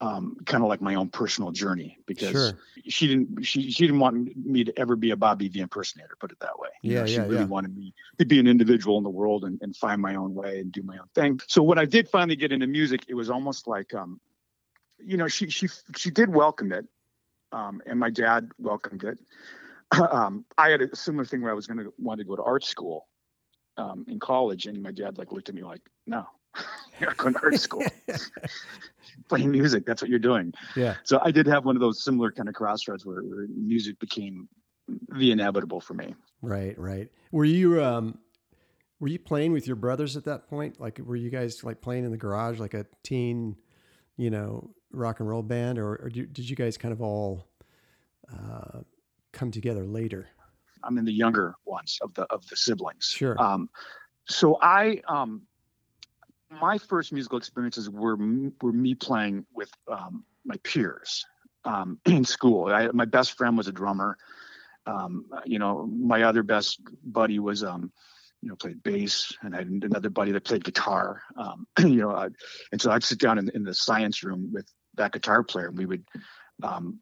[0.00, 2.58] Um, kind of like my own personal journey because Sure.
[2.86, 6.30] she didn't she she didn't want me to ever be a Bobby Vee impersonator, put
[6.30, 6.68] it that way.
[6.84, 7.44] You Yeah, know, she yeah, really yeah.
[7.46, 10.60] wanted me to be an individual in the world and, and find my own way
[10.60, 11.40] and do my own thing.
[11.48, 14.20] So when I did finally get into music, it was almost like um,
[15.04, 16.86] you know, she she she did welcome it.
[17.50, 19.18] Um, and my dad welcomed it.
[20.12, 22.64] um, I had a similar thing where I was gonna want to go to art
[22.64, 23.08] school
[23.76, 26.26] um, in college, and my dad like looked at me like, No,
[27.00, 27.84] you're going to art school.
[29.28, 30.52] Playing music, that's what you're doing.
[30.76, 30.94] yeah.
[31.04, 34.48] So I did have one of those similar kind of crossroads where, where music became
[35.14, 36.14] the inevitable for me.
[36.40, 37.08] Right, right.
[37.32, 38.18] Were you um
[39.00, 40.80] were you playing with your brothers at that point?
[40.80, 43.56] Like were you guys like playing in the garage like a teen,
[44.16, 47.48] you know, rock and roll band or, or did did you guys kind of all
[48.32, 48.80] uh,
[49.32, 50.28] come together later?
[50.84, 53.06] I'm in the younger ones of the of the siblings.
[53.06, 53.40] Sure.
[53.40, 53.68] Um,
[54.28, 55.42] so I um,
[56.50, 58.16] my first musical experiences were
[58.62, 61.26] were me playing with um, my peers
[61.64, 62.66] um, in school.
[62.66, 64.16] I, my best friend was a drummer.
[64.86, 67.92] Um, you know, my other best buddy was um,
[68.40, 71.22] you know played bass, and I had another buddy that played guitar.
[71.36, 72.28] Um, you know, I,
[72.72, 75.78] and so I'd sit down in, in the science room with that guitar player, and
[75.78, 76.04] we would
[76.62, 76.98] um,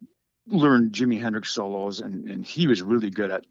[0.49, 3.45] learn Jimi Hendrix solos, and and he was really good at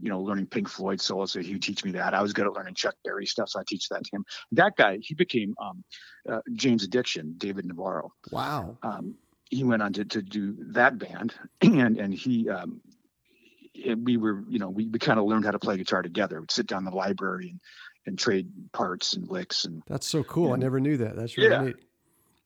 [0.00, 1.32] you know, learning Pink Floyd solos.
[1.32, 2.14] So he would teach me that.
[2.14, 4.24] I was good at learning Chuck Berry stuff, so I teach that to him.
[4.52, 5.84] That guy, he became um,
[6.28, 8.12] uh, Jane's Addiction, David Navarro.
[8.30, 8.76] Wow.
[8.82, 9.14] Um,
[9.50, 12.80] he went on to, to do that band, and and he, um,
[13.84, 16.40] and we were, you know, we, we kind of learned how to play guitar together.
[16.40, 17.60] We'd sit down in the library and
[18.06, 20.54] and trade parts and licks and That's so cool.
[20.54, 21.16] I never knew that.
[21.16, 21.62] That's really Yeah.
[21.64, 21.76] neat.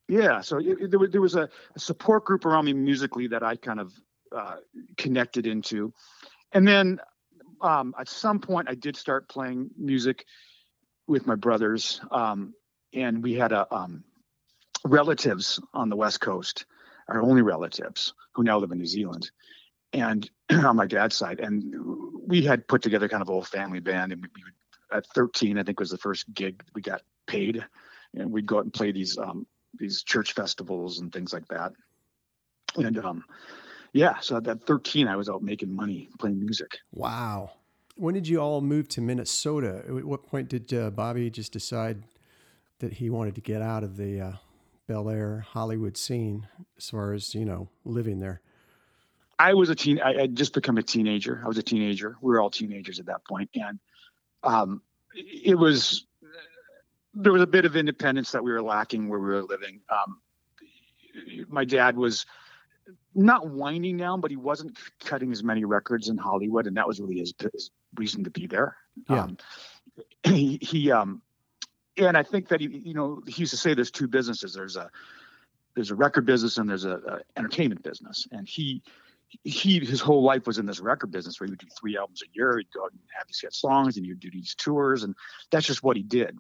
[0.09, 0.41] yeah.
[0.41, 3.45] So it, it- there was there was a, a support group around me musically that
[3.45, 3.93] I kind of
[4.35, 4.57] uh,
[4.97, 5.93] connected into,
[6.53, 6.99] and then
[7.65, 10.27] um, at some point I did start playing music
[11.07, 12.55] with my brothers, um,
[12.93, 14.05] and we had a um,
[14.85, 16.67] relatives on the west coast,
[17.09, 19.31] our only relatives who now live in New Zealand,
[19.93, 21.75] and on my dad's side, and
[22.27, 25.59] we had put together kind of a whole family band, and we, we at 13
[25.59, 27.65] I think was the first gig we got paid,
[28.15, 29.47] and we'd go out and play these um,
[29.79, 31.73] these church festivals and things like that,
[32.77, 33.25] and um,
[33.95, 36.79] yeah, so at 13 I was out making money playing music.
[36.93, 37.53] Wow.
[37.97, 39.85] When did you all move to Minnesota?
[39.87, 42.03] At what point did uh, Bobby just decide
[42.81, 44.33] that he wanted to get out of the uh,
[44.89, 48.41] Bel Air Hollywood scene as far as, you know, living there?
[49.39, 50.01] I was a teen.
[50.01, 51.41] I had just become a teenager.
[51.45, 52.17] I was a teenager.
[52.21, 53.79] We were all teenagers at that point, and
[54.43, 54.83] um,
[55.15, 56.07] it was
[57.15, 59.81] there was a bit of independence that we were lacking where we were living.
[59.89, 60.21] Um,
[61.49, 62.27] my dad was
[63.15, 67.01] not winding down, but he wasn't cutting as many records in Hollywood, and that was
[67.01, 68.77] really his, his reason to be there.
[69.09, 69.23] Yeah.
[69.23, 69.39] Um,
[70.25, 71.23] he, he um,
[71.97, 74.55] and I think that he, you know, he used to say there's two businesses.
[74.55, 74.91] There's a
[75.75, 78.83] there's a record business and there's a, a entertainment business, and he
[79.43, 82.23] he his whole life was in this record business where he would do three albums
[82.23, 82.59] a year.
[82.59, 85.15] He'd go out and have these hit songs, and he'd do these tours, and
[85.51, 86.39] that's just what he did.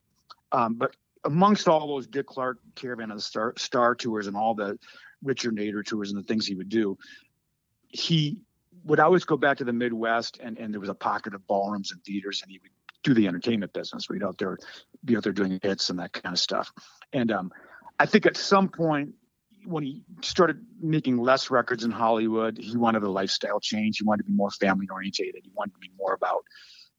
[0.52, 4.54] Um, but amongst all those Dick Clark Caravan of the Star, Star tours and all
[4.54, 4.78] the
[5.24, 6.96] Richard Nader tours and the things he would do,
[7.88, 8.38] he
[8.84, 11.90] would always go back to the Midwest, and, and there was a pocket of ballrooms
[11.90, 12.70] and theaters, and he would
[13.02, 14.08] do the entertainment business.
[14.08, 14.58] We'd out there,
[15.04, 16.72] be out there doing hits and that kind of stuff.
[17.12, 17.52] And um,
[17.98, 19.14] I think at some point
[19.66, 23.98] when he started making less records in Hollywood, he wanted a lifestyle change.
[23.98, 25.42] He wanted to be more family orientated.
[25.44, 26.44] He wanted to be more about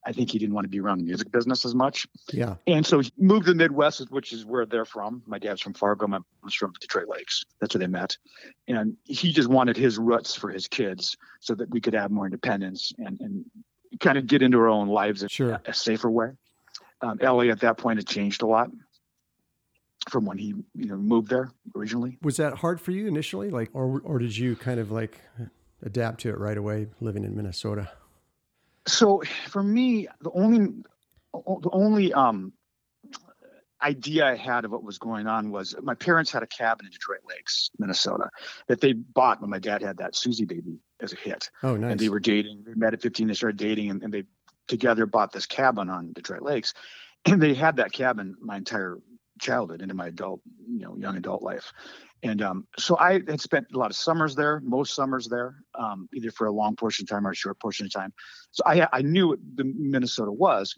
[0.06, 2.08] I think he didn't want to be around the music business as much.
[2.32, 2.56] Yeah.
[2.68, 5.24] And so he moved to the Midwest, which is where they're from.
[5.26, 6.06] My dad's from Fargo.
[6.06, 7.44] My mom's from Detroit Lakes.
[7.60, 8.18] That's where they met.
[8.68, 12.26] And he just wanted his roots for his kids so that we could have more
[12.26, 13.46] independence and, and
[14.00, 15.60] kind of get into our own lives in sure.
[15.66, 16.32] a safer way.
[17.02, 18.70] Um, LA at that point had changed a lot
[20.10, 22.18] from when he you know moved there originally.
[22.22, 23.50] Was that hard for you initially?
[23.50, 25.20] Like, or, or did you kind of like
[25.82, 27.90] adapt to it right away living in Minnesota?
[28.88, 30.84] So for me, the only
[31.34, 32.54] the only um,
[33.82, 36.92] idea I had of what was going on was my parents had a cabin in
[36.92, 38.30] Detroit Lakes, Minnesota,
[38.68, 41.50] that they bought when my dad had that Suzie Baby as a hit.
[41.62, 41.92] Oh, nice.
[41.92, 42.64] And they were dating.
[42.66, 43.28] They met at 15.
[43.28, 44.24] They started dating, and, and they
[44.68, 46.74] together bought this cabin on Detroit Lakes.
[47.26, 49.00] And they had that cabin my entire
[49.40, 51.74] childhood into my adult, you know, young adult life.
[52.24, 56.10] And um, so I had spent a lot of summers there, most summers there, um,
[56.14, 58.14] either for a long portion of time or a short portion of time.
[58.52, 60.76] So I, I knew what the Minnesota was.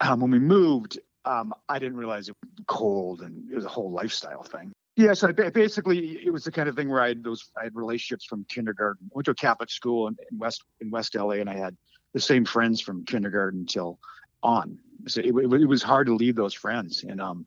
[0.00, 3.68] Um, when we moved, um, I didn't realize it was cold and it was a
[3.68, 4.72] whole lifestyle thing.
[4.96, 7.74] Yeah, so basically, it was the kind of thing where I had those I had
[7.74, 9.10] relationships from kindergarten.
[9.10, 11.76] I went to a Catholic school in, in West in West LA, and I had
[12.12, 13.98] the same friends from kindergarten until
[14.40, 14.78] on.
[15.08, 17.44] So it, it, it was hard to leave those friends, and um,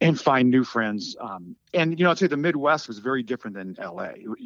[0.00, 1.16] and find new friends.
[1.20, 4.10] Um, and you know, I'd say the Midwest was very different than LA.
[4.16, 4.36] You,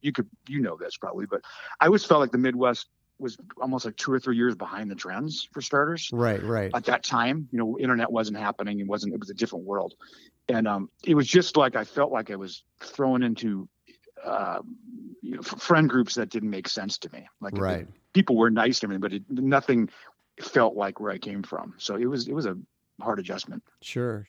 [0.00, 1.42] you, could you know this probably, but
[1.80, 4.94] I always felt like the Midwest was almost like two or three years behind the
[4.94, 6.08] trends for starters.
[6.12, 6.70] Right, right.
[6.72, 8.80] At that time, you know, internet wasn't happening.
[8.80, 9.14] It wasn't.
[9.14, 9.94] It was a different world,
[10.48, 13.68] and um, it was just like I felt like I was thrown into.
[14.24, 14.58] Uh,
[15.22, 17.28] you know, friend groups that didn't make sense to me.
[17.40, 17.82] Like right.
[17.82, 19.90] It, people were nice to me, but it, nothing
[20.40, 21.74] felt like where I came from.
[21.78, 22.56] So it was it was a
[23.00, 23.62] hard adjustment.
[23.80, 24.26] Sure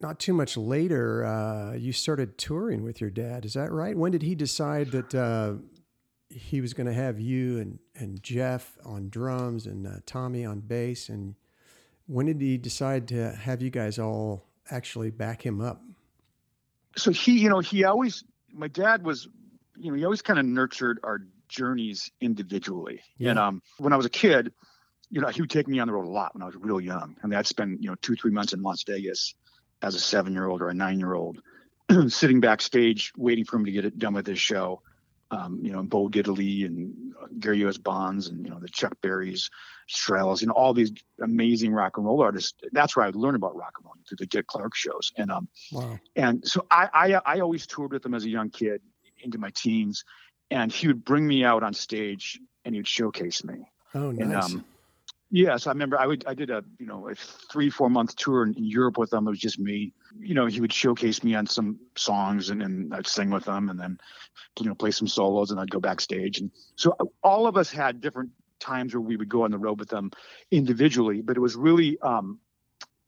[0.00, 3.44] not too much later, uh, you started touring with your dad.
[3.44, 3.96] Is that right?
[3.96, 5.54] When did he decide that uh,
[6.30, 10.60] he was going to have you and, and Jeff on drums and uh, Tommy on
[10.60, 11.08] bass?
[11.10, 11.34] And
[12.06, 15.82] when did he decide to have you guys all actually back him up?
[16.96, 19.28] So he, you know, he always, my dad was,
[19.76, 23.00] you know, he always kind of nurtured our journeys individually.
[23.18, 23.30] Yeah.
[23.30, 24.52] And um, when I was a kid,
[25.10, 26.80] you know, he would take me on the road a lot when I was real
[26.80, 27.16] young.
[27.22, 29.34] I mean, I'd spend, you know, two, three months in Las Vegas
[29.82, 31.40] as a seven year old or a nine year old,
[32.08, 34.82] sitting backstage waiting for him to get it done with his show.
[35.32, 37.76] Um, you know, Bo Diddley and uh, Gary U.S.
[37.76, 39.48] Bonds and, you know, the Chuck Berrys,
[39.88, 40.90] Shirelles, you know, all these
[41.22, 42.54] amazing rock and roll artists.
[42.72, 45.12] That's where I learned about rock and roll through the Dick Clark shows.
[45.16, 46.00] And, um, wow.
[46.16, 48.82] and so I, I, I always toured with him as a young kid
[49.22, 50.04] into my teens
[50.50, 53.70] and he would bring me out on stage and he would showcase me.
[53.94, 54.20] Oh, nice.
[54.20, 54.64] And, um,
[55.30, 55.98] Yes, I remember.
[55.98, 56.24] I would.
[56.26, 59.26] I did a you know a three four month tour in, in Europe with them.
[59.28, 59.92] It was just me.
[60.18, 63.68] You know, he would showcase me on some songs, and, and I'd sing with them,
[63.68, 63.98] and then
[64.58, 66.40] you know play some solos, and I'd go backstage.
[66.40, 69.78] And so all of us had different times where we would go on the road
[69.78, 70.10] with them
[70.50, 71.22] individually.
[71.22, 72.40] But it was really, um,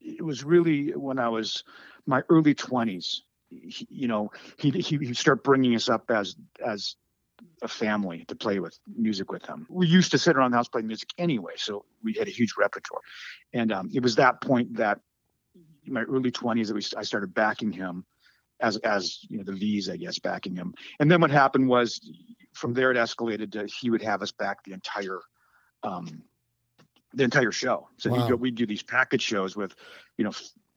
[0.01, 1.65] it was really when I was
[2.07, 3.23] my early twenties.
[3.51, 6.95] You know, he he he'd start bringing us up as as
[7.63, 9.67] a family to play with music with him.
[9.71, 12.55] We used to sit around the house playing music anyway, so we had a huge
[12.59, 13.01] repertoire.
[13.53, 15.01] And um, it was that point that
[15.85, 18.05] in my early 20s that we, I started backing him
[18.61, 20.75] as as you know the Vees, I guess, backing him.
[21.01, 22.01] And then what happened was
[22.53, 25.21] from there it escalated to he would have us back the entire
[25.83, 26.23] um,
[27.13, 27.89] the entire show.
[27.99, 28.27] So wow.
[28.27, 29.75] we would do these package shows with,
[30.17, 30.33] you know,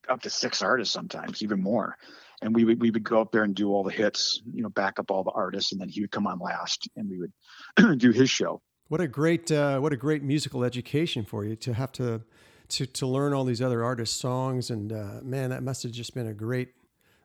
[0.10, 1.98] up to six artists sometimes, even more
[2.42, 4.70] and we would we would go up there and do all the hits, you know,
[4.70, 8.00] back up all the artists, and then he would come on last, and we would
[8.00, 8.62] do his show.
[8.88, 12.22] What a great uh, what a great musical education for you to have to
[12.70, 16.14] to to learn all these other artists' songs, and uh, man, that must have just
[16.14, 16.70] been a great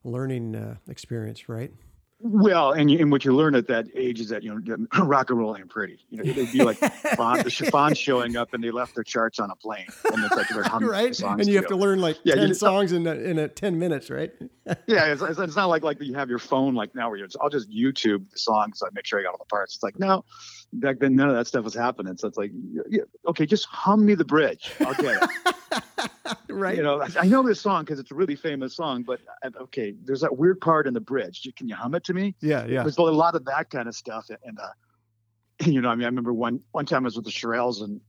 [0.04, 1.72] learning uh, experience, right?
[2.22, 5.30] Well, and, you, and what you learn at that age is that you know rock
[5.30, 5.98] and roll ain't pretty.
[6.10, 6.78] You know, it'd be like
[7.16, 10.36] Bond, the chiffon showing up and they left their charts on a plane, and it's
[10.36, 11.16] like they're humming right.
[11.16, 11.40] songs.
[11.40, 13.48] And you have to learn like yeah, ten you, uh, songs in a, in a
[13.48, 14.32] ten minutes, right?
[14.86, 17.26] yeah, it's, it's, not like like you have your phone like now where you're.
[17.26, 18.80] Just, I'll just YouTube the songs.
[18.80, 19.76] So I make sure I got all the parts.
[19.76, 20.24] It's like no,
[20.72, 22.16] back then none of that stuff was happening.
[22.16, 22.52] So it's like
[22.88, 24.72] yeah, okay, just hum me the bridge.
[24.80, 26.10] I'll get it.
[26.48, 26.76] right.
[26.76, 29.94] You know, I know this song because it's a really famous song, but uh, okay,
[30.04, 31.48] there's that weird part in the bridge.
[31.56, 32.34] Can you hum it to me?
[32.40, 32.82] Yeah, yeah.
[32.82, 34.68] There's a lot of that kind of stuff, and uh,
[35.64, 38.00] you know, I mean, I remember one one time I was with the Shirelles and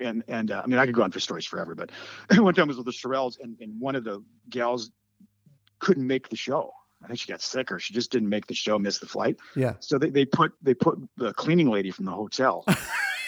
[0.00, 1.90] and and uh, I mean, I could go on for stories forever, but
[2.36, 4.90] one time I was with the Shirelles and, and one of the gals
[5.78, 6.72] couldn't make the show.
[7.04, 9.36] I think she got sick or she just didn't make the show, missed the flight.
[9.56, 9.74] Yeah.
[9.80, 12.64] So they, they put they put the cleaning lady from the hotel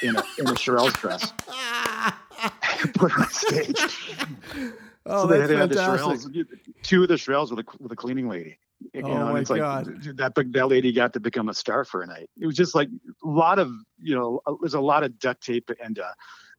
[0.02, 1.32] in a in a Shirelles dress,
[2.94, 3.80] put her on stage.
[5.06, 6.32] Oh, so they that's had, had the fantastic.
[6.32, 6.46] Shirelles,
[6.82, 8.56] two of the Shirelles with a with a cleaning lady.
[8.94, 9.84] You Oh know, my it's like God.
[10.16, 12.30] that big- that lady got to become a star for a night.
[12.40, 12.88] It was just like
[13.22, 16.10] a lot of you know, uh, there's a lot of duct tape and uh,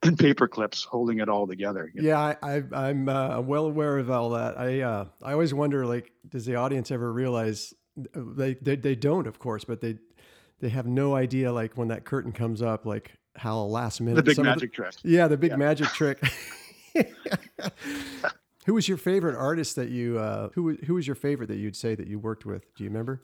[0.02, 1.90] and paper clips holding it all together.
[1.94, 2.08] you know.
[2.08, 4.58] Yeah, I, I'm uh, well aware of all that.
[4.58, 7.72] I uh, I always wonder, like, does the audience ever realize
[8.14, 9.96] they, they they don't, of course, but they
[10.60, 14.22] they have no idea, like, when that curtain comes up, like how last minute the
[14.22, 14.94] big magic trick.
[15.04, 15.56] yeah, the big Yeah.
[15.56, 16.18] magic trick.
[18.66, 21.76] who was your favorite artist that you uh, who who was your favorite that you'd
[21.76, 22.62] say that you worked with?
[22.74, 23.22] Do you remember?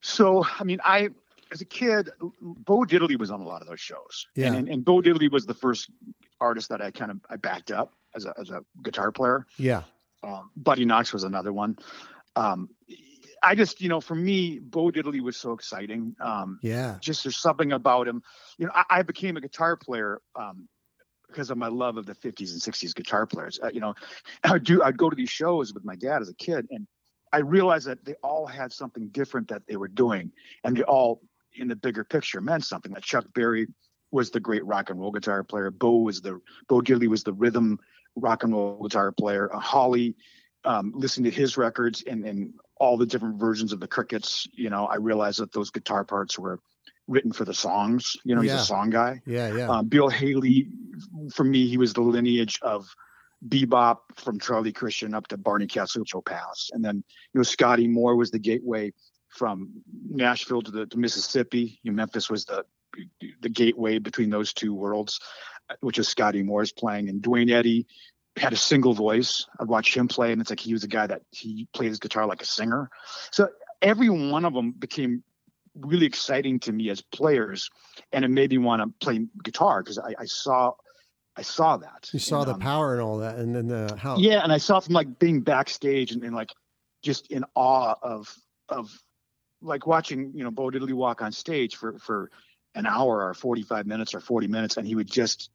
[0.00, 1.08] So, I mean, I,
[1.52, 4.26] as a kid, Bo Diddley was on a lot of those shows.
[4.34, 4.52] Yeah.
[4.52, 5.90] And, and, Bo Diddley was the first
[6.40, 9.46] artist that I kind of I backed up as a, as a guitar player.
[9.56, 9.82] Yeah,
[10.22, 11.78] Um, Buddy Knox was another one.
[12.36, 12.68] Um,
[13.42, 16.16] I just, you know, for me, Bo Diddley was so exciting.
[16.20, 18.22] Um, yeah, just there's something about him.
[18.58, 20.68] You know, I, I became a guitar player um,
[21.28, 23.60] because of my love of the 50s and 60s guitar players.
[23.62, 23.94] Uh, you know,
[24.44, 26.86] I'd do I'd go to these shows with my dad as a kid, and
[27.32, 30.32] I realized that they all had something different that they were doing,
[30.64, 31.20] and they all,
[31.54, 32.92] in the bigger picture, meant something.
[32.92, 33.68] That Chuck Berry
[34.10, 35.70] was the great rock and roll guitar player.
[35.70, 37.78] Bo was the Bo Diddley was the rhythm
[38.16, 39.54] rock and roll guitar player.
[39.54, 40.16] Uh, Holly,
[40.64, 44.70] um, listening to his records and and all the different versions of the Crickets, you
[44.70, 46.60] know, I realized that those guitar parts were
[47.08, 48.16] written for the songs.
[48.24, 49.20] You know, he's a song guy.
[49.26, 49.68] yeah, yeah.
[49.68, 50.68] Um, Bill Haley,
[51.34, 52.86] for me, he was the lineage of
[53.46, 56.96] bebop from Charlie Christian up to Barney Kessel, Joe Pass, and then
[57.32, 58.92] you know Scotty Moore was the gateway
[59.38, 59.70] from
[60.10, 61.78] Nashville to the to Mississippi.
[61.82, 62.64] You know, Memphis was the
[63.40, 65.20] the gateway between those two worlds,
[65.80, 67.86] which is Scotty Moore's playing, and Duane Eddy
[68.36, 69.46] had a single voice.
[69.60, 71.98] I'd watch him play, and it's like he was a guy that he played his
[71.98, 72.90] guitar like a singer.
[73.30, 73.48] So
[73.82, 75.22] every one of them became
[75.74, 77.70] really exciting to me as players,
[78.12, 80.72] and it made me want to play guitar because I, I saw,
[81.36, 82.08] I saw that.
[82.12, 84.16] you saw And, the um, power and all that, and then the how.
[84.18, 86.50] yeah, and I saw from like being backstage and, and like
[87.02, 88.34] just in awe of
[88.68, 88.90] of
[89.62, 92.30] like watching you know Bo Diddley walk on stage for for
[92.74, 95.50] an hour or 45 minutes or 40 minutes, and he would just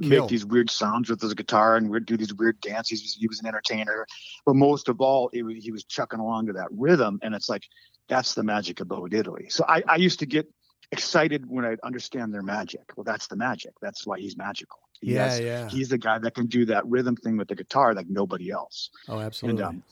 [0.00, 0.22] Kill.
[0.22, 3.16] make these weird sounds with his guitar and would do these weird dances.
[3.18, 4.06] He was, an entertainer,
[4.44, 7.48] but most of all, it, was- he was chucking along to that rhythm, and it's
[7.48, 7.64] like
[8.08, 9.50] that's the magic of Bo Diddley.
[9.52, 10.48] So I, I used to get
[10.92, 12.92] excited when I understand their magic.
[12.96, 13.72] Well, that's the magic.
[13.82, 14.78] That's why he's magical.
[15.00, 15.68] He yeah, has- yeah.
[15.68, 18.90] He's the guy that can do that rhythm thing with the guitar like nobody else.
[19.08, 19.62] Oh, absolutely.
[19.62, 19.82] And um,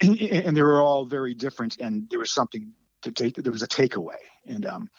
[0.00, 2.72] and, and they were all very different, and there was something
[3.02, 3.36] to take.
[3.36, 4.90] There was a takeaway, and um,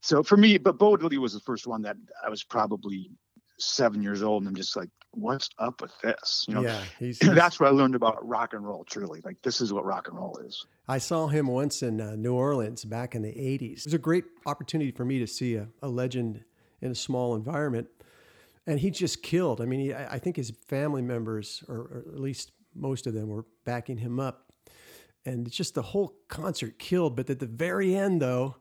[0.00, 3.10] so for me, but Bo Diddley was the first one that I was probably
[3.58, 6.44] seven years old, and I'm just like, what's up with this?
[6.48, 8.84] You know, yeah, he's, that's what I learned about rock and roll.
[8.84, 10.66] Truly, like this is what rock and roll is.
[10.88, 13.78] I saw him once in uh, New Orleans back in the 80s.
[13.78, 16.44] It was a great opportunity for me to see a, a legend
[16.80, 17.88] in a small environment.
[18.66, 19.60] And he just killed.
[19.60, 23.14] I mean, he, I I think his family members, or, or at least most of
[23.14, 24.41] them, were backing him up.
[25.24, 27.14] And it's just the whole concert killed.
[27.16, 28.56] But at the very end, though,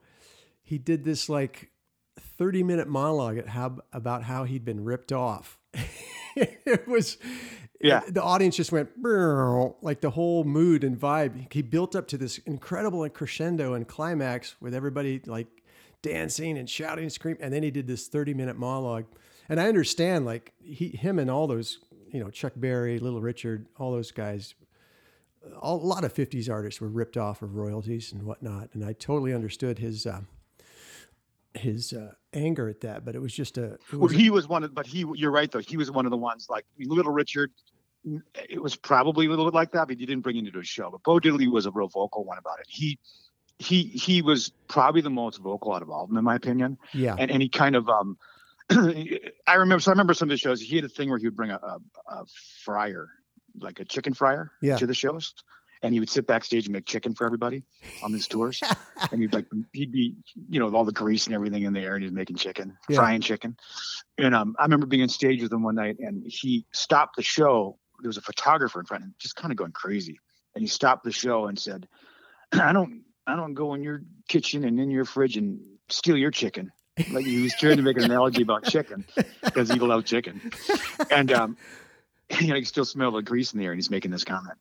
[0.62, 1.72] he did this like
[2.20, 5.58] 30 minute monologue at how, about how he'd been ripped off.
[6.36, 7.18] it was,
[7.82, 8.02] Yeah.
[8.08, 8.90] the audience just went
[9.82, 11.52] like the whole mood and vibe.
[11.52, 15.48] He built up to this incredible crescendo and climax with everybody like
[16.04, 19.06] dancing and shouting and screaming, and then he did this thirty minute monologue.
[19.50, 21.80] And I understand, like he, him, and all those,
[22.12, 24.54] you know, Chuck Berry, Little Richard, all those guys.
[25.62, 29.34] A lot of '50s artists were ripped off of royalties and whatnot, and I totally
[29.34, 30.22] understood his uh,
[31.54, 33.06] his uh, anger at that.
[33.06, 35.32] But it was just a, it Well, was he was one of, but he, you're
[35.32, 35.60] right though.
[35.60, 37.52] He was one of the ones like Little Richard.
[38.34, 40.64] It was probably a little bit like that, but he didn't bring it into a
[40.64, 40.90] show.
[40.90, 42.66] But Bo Diddley was a real vocal one about it.
[42.68, 42.98] He,
[43.60, 46.80] he, he was probably the most vocal out of all of them, in my opinion.
[46.94, 48.18] yeah, And and he kind of, um,
[48.72, 49.82] I remember.
[49.82, 50.62] So I remember some of the shows.
[50.62, 52.26] He had a thing where he would bring a, a, a
[52.64, 53.10] fryer,
[53.60, 54.78] like a chicken fryer, Yeah.
[54.78, 55.34] to the shows.
[55.84, 57.64] And he would sit backstage and make chicken for everybody
[58.04, 58.62] on his tours.
[59.12, 60.16] and he'd like he'd be
[60.48, 62.98] you know all the grease and everything in there and he's making chicken Yeah.
[62.98, 63.58] frying chicken
[64.20, 67.24] and um i remember being on stage with him one night and he stopped the
[67.24, 70.20] show there was a photographer in front of him just kind of going crazy
[70.54, 71.88] and he stopped the show and said
[72.54, 76.32] i don't i don't go in your kitchen and in your fridge and steal your
[76.32, 76.72] chicken
[77.12, 79.04] like he was trying to make an analogy about chicken
[79.44, 80.52] because he loved chicken
[81.10, 81.58] and um
[82.40, 84.58] you know you still smell the grease in the air and he's making this comment.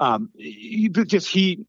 [0.00, 0.30] Um
[0.92, 1.66] but just he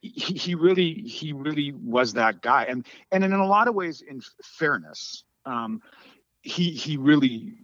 [0.00, 4.00] he, he really he really was that guy, and and in a lot of ways,
[4.00, 5.82] in fairness, um,
[6.42, 7.54] he he really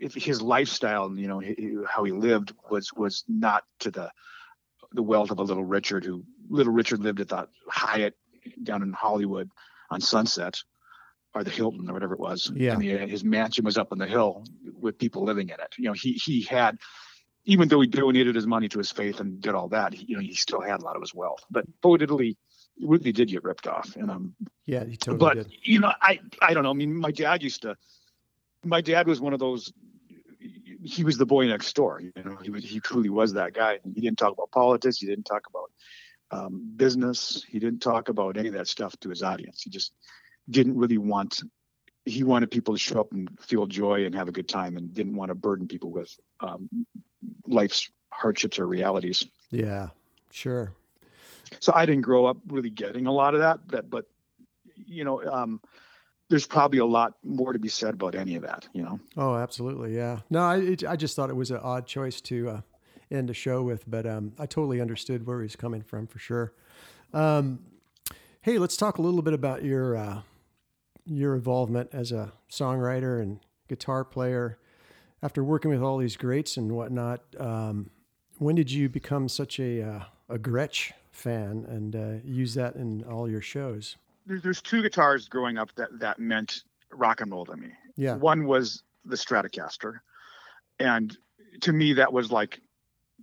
[0.00, 1.42] his lifestyle and you know
[1.88, 4.10] how he lived was was not to the
[4.92, 8.14] the wealth of a little Richard who little Richard lived at the Hyatt
[8.62, 9.50] down in Hollywood
[9.90, 10.62] on Sunset
[11.36, 12.50] or the Hilton or whatever it was.
[12.54, 12.72] Yeah.
[12.72, 14.44] And he, his mansion was up on the hill
[14.80, 15.74] with people living in it.
[15.76, 16.78] You know, he he had
[17.44, 20.16] even though he donated his money to his faith and did all that, he, you
[20.16, 21.44] know, he still had a lot of his wealth.
[21.50, 22.36] But Diddley
[22.80, 23.94] really did get ripped off.
[23.96, 24.34] And um
[24.64, 25.52] yeah, he totally but did.
[25.62, 26.70] you know, I I don't know.
[26.70, 27.76] I mean, my dad used to
[28.64, 29.72] my dad was one of those
[30.82, 32.00] he was the boy next door.
[32.00, 33.78] You know, he was he truly was that guy.
[33.94, 34.98] He didn't talk about politics.
[34.98, 35.70] He didn't talk about
[36.30, 37.44] um, business.
[37.48, 39.62] He didn't talk about any of that stuff to his audience.
[39.62, 39.92] He just
[40.48, 41.42] didn't really want.
[42.04, 44.92] He wanted people to show up and feel joy and have a good time, and
[44.94, 46.68] didn't want to burden people with um,
[47.46, 49.26] life's hardships or realities.
[49.50, 49.88] Yeah,
[50.30, 50.72] sure.
[51.60, 54.06] So I didn't grow up really getting a lot of that, but but
[54.76, 55.60] you know, um,
[56.28, 59.00] there's probably a lot more to be said about any of that, you know?
[59.16, 59.94] Oh, absolutely.
[59.96, 60.20] Yeah.
[60.28, 62.60] No, I, it, I just thought it was an odd choice to uh,
[63.10, 66.52] end a show with, but um, I totally understood where he's coming from for sure.
[67.14, 67.60] Um,
[68.40, 70.22] hey, let's talk a little bit about your, uh,
[71.06, 74.58] your involvement as a songwriter and guitar player.
[75.22, 77.90] After working with all these greats and whatnot, um,
[78.38, 83.02] when did you become such a, uh, a Gretsch fan and uh, use that in
[83.04, 83.96] all your shows?
[84.26, 87.68] there's two guitars growing up that that meant rock and roll to me.
[87.96, 88.16] Yeah.
[88.16, 90.00] One was the Stratocaster,
[90.78, 91.16] and
[91.62, 92.60] to me that was like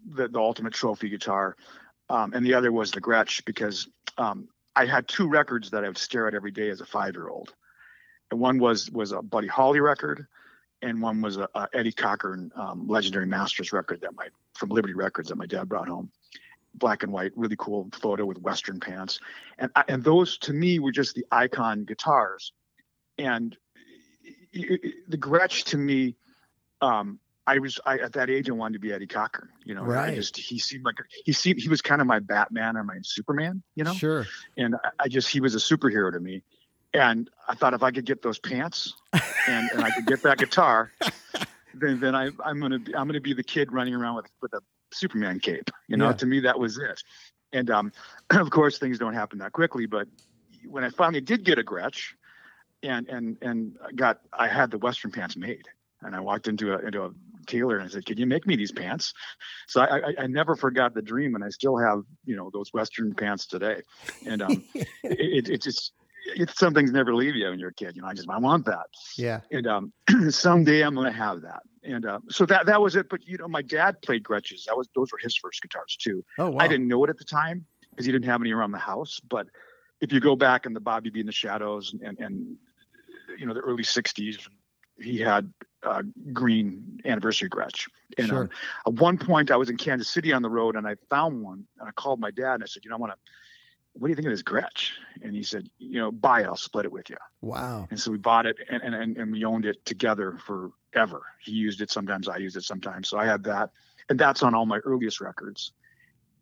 [0.06, 1.56] the the ultimate trophy guitar,
[2.10, 5.88] um, and the other was the Gretsch because um, I had two records that I
[5.88, 7.54] would stare at every day as a five year old,
[8.38, 10.28] one was was a Buddy Holly record,
[10.82, 14.94] and one was a, a Eddie Cochran um, Legendary Masters record that my from Liberty
[14.94, 16.12] Records that my dad brought home
[16.76, 19.20] black and white, really cool photo with Western pants,
[19.58, 22.54] and and those to me were just the icon guitars,
[23.18, 23.58] and
[24.54, 26.16] the Gretsch to me,
[26.82, 29.84] um, I was I, at that age I wanted to be Eddie Cochran, you know.
[29.84, 30.12] Right.
[30.12, 32.98] I just he seemed like he seemed he was kind of my Batman or my
[33.04, 33.94] Superman, you know.
[33.94, 34.26] Sure.
[34.58, 36.44] And I, I just he was a superhero to me,
[36.94, 40.38] and I thought if I could get those pants, and, and I could get that
[40.38, 40.92] guitar.
[41.76, 44.54] Then, then I, I'm gonna be, I'm gonna be the kid running around with with
[44.54, 45.72] a Superman cape.
[45.88, 46.14] You know, Yeah.
[46.18, 47.02] to me that was it.
[47.52, 47.92] And um,
[48.30, 49.88] of course, things don't happen that quickly.
[49.88, 50.08] But
[50.68, 52.14] when I finally did get a Gretsch,
[52.84, 55.68] and and and got I had the Western pants made,
[56.04, 57.12] and I walked into a into a
[57.48, 59.16] tailor and I said, "Can you make me these pants?"
[59.68, 62.72] So I I, I never forgot the dream, and I still have you know those
[62.72, 63.82] Western pants today.
[64.28, 65.92] And um, it, it, it just
[66.26, 67.96] it's some things never leave you when you're a kid.
[67.96, 69.42] You know, I just I want that Yeah.
[69.52, 69.94] and um,
[70.30, 71.62] someday I'm going to have that.
[71.84, 73.10] And uh, so that that was it.
[73.10, 74.64] But you know, my dad played Gretsches.
[74.66, 76.24] That was those were his first guitars too.
[76.40, 76.64] Oh, wow.
[76.64, 79.20] I didn't know it at the time because he didn't have any around the house.
[79.30, 79.48] But
[80.00, 82.56] if you go back in the Bobby Vee in the Shadows and and
[83.38, 84.48] you know the early '60s,
[84.98, 85.52] he had
[85.84, 87.88] uh, green anniversary Gretsch.
[88.18, 88.44] And Sure.
[88.44, 88.50] um,
[88.88, 91.66] at one point, I was in Kansas City on the road, and I found one,
[91.80, 93.18] and I called my dad and I said, you know, I want to.
[93.94, 94.92] What do you think of this Gretsch?
[95.22, 96.46] And he said, you know, buy it.
[96.46, 97.18] I'll split it with you.
[97.42, 97.88] Wow.
[97.92, 101.22] And so we bought it and, and, and, we owned it together forever.
[101.42, 103.10] He used it sometimes, I used it sometimes.
[103.10, 103.70] So I had that.
[104.10, 105.74] And that's on all my earliest records.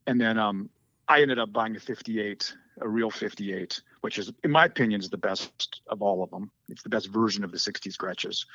[0.07, 0.69] And then um,
[1.07, 5.09] I ended up buying a 58, a real 58, which is, in my opinion, is
[5.09, 6.49] the best of all of them.
[6.69, 8.45] It's the best version of the 60s Gretsches.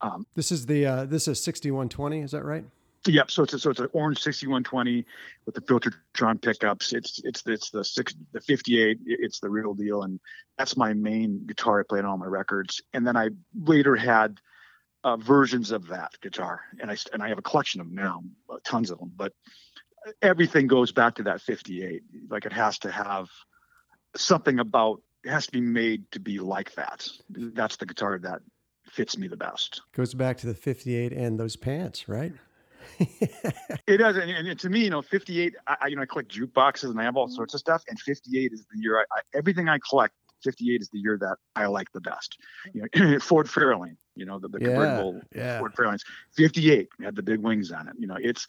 [0.00, 2.20] Um, This is the uh, this is sixty one twenty.
[2.20, 2.64] Is that right?
[3.08, 3.30] Yep.
[3.30, 5.04] So it's a, so it's an orange 6120
[5.46, 6.92] with the Filtertron pickups.
[6.92, 8.98] It's it's it's the six the 58.
[9.06, 10.20] It's the real deal, and
[10.58, 12.82] that's my main guitar I play on all my records.
[12.92, 14.40] And then I later had
[15.04, 18.22] uh, versions of that guitar, and I and I have a collection of them now,
[18.50, 19.12] uh, tons of them.
[19.16, 19.32] But
[20.20, 22.02] everything goes back to that 58.
[22.28, 23.28] Like it has to have
[24.16, 25.00] something about.
[25.24, 27.08] It has to be made to be like that.
[27.28, 28.40] That's the guitar that
[28.86, 29.82] fits me the best.
[29.92, 32.32] Goes back to the fifty eight and those pants, right?
[33.86, 35.54] It does, and, and to me, you know, 58.
[35.66, 37.98] I, I- you know, I collect jukeboxes and I have all sorts of stuff, and
[37.98, 40.14] 58 is the year I, I everything I collect.
[40.44, 42.38] 58 is the year that I like the best.
[42.72, 45.58] You know, Ford Fairlane, you know, the, the Yeah, convertible yeah.
[45.58, 46.02] Ford Fairlanes.
[46.36, 47.94] 58 had the big wings on it.
[47.98, 48.46] You know, it's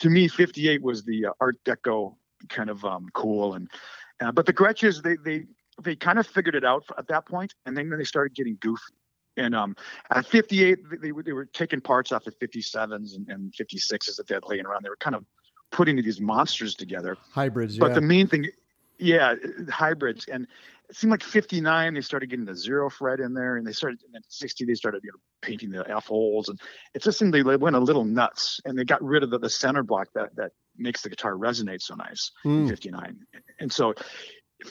[0.00, 2.14] to me, 58 was the uh, Art Deco
[2.48, 3.68] kind of um, cool, and
[4.20, 5.46] uh, but the Gretsches they they
[5.82, 8.82] they kind of figured it out at that point, and then they started getting goofy.
[9.36, 9.76] And um,
[10.10, 14.16] at 58, they, they, were, they were taking parts off of 57s and, and 56s
[14.16, 14.84] that they had laying around.
[14.84, 15.24] They were kind of
[15.70, 17.16] putting these monsters together.
[17.32, 17.78] Hybrids.
[17.78, 17.94] But yeah.
[17.94, 18.46] the main thing,
[18.98, 19.34] yeah,
[19.68, 20.26] hybrids.
[20.26, 20.46] And
[20.88, 24.00] it seemed like 59, they started getting the zero fret in there, and they started,
[24.04, 26.48] and then 60, they started you know, painting the F holes.
[26.48, 26.60] And
[26.94, 29.50] it just seemed they went a little nuts, and they got rid of the, the
[29.50, 32.30] center block that, that makes the guitar resonate so nice.
[32.44, 32.68] Mm.
[32.68, 33.18] 59,
[33.60, 33.94] and so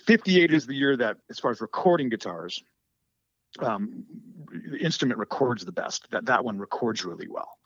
[0.06, 2.64] 58 is the year that, as far as recording guitars,
[3.60, 4.06] um,
[4.72, 6.10] the instrument records the best.
[6.12, 7.58] That that one records really well.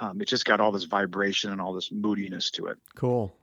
[0.00, 2.78] Um, it just got all this vibration and all this moodiness to it.
[2.94, 3.34] Cool.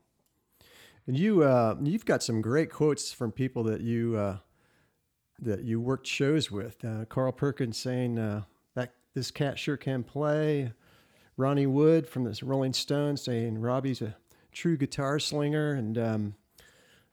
[1.08, 4.38] And you uh, you've got some great quotes from people that you uh,
[5.40, 6.84] that you worked shows with.
[6.84, 8.44] Uh, Carl Perkins saying uh,
[8.76, 10.72] that this cat sure can play.
[11.38, 14.16] Ronnie Wood from the Rolling Stones saying Robby's a
[14.54, 16.36] true guitar slinger, and um,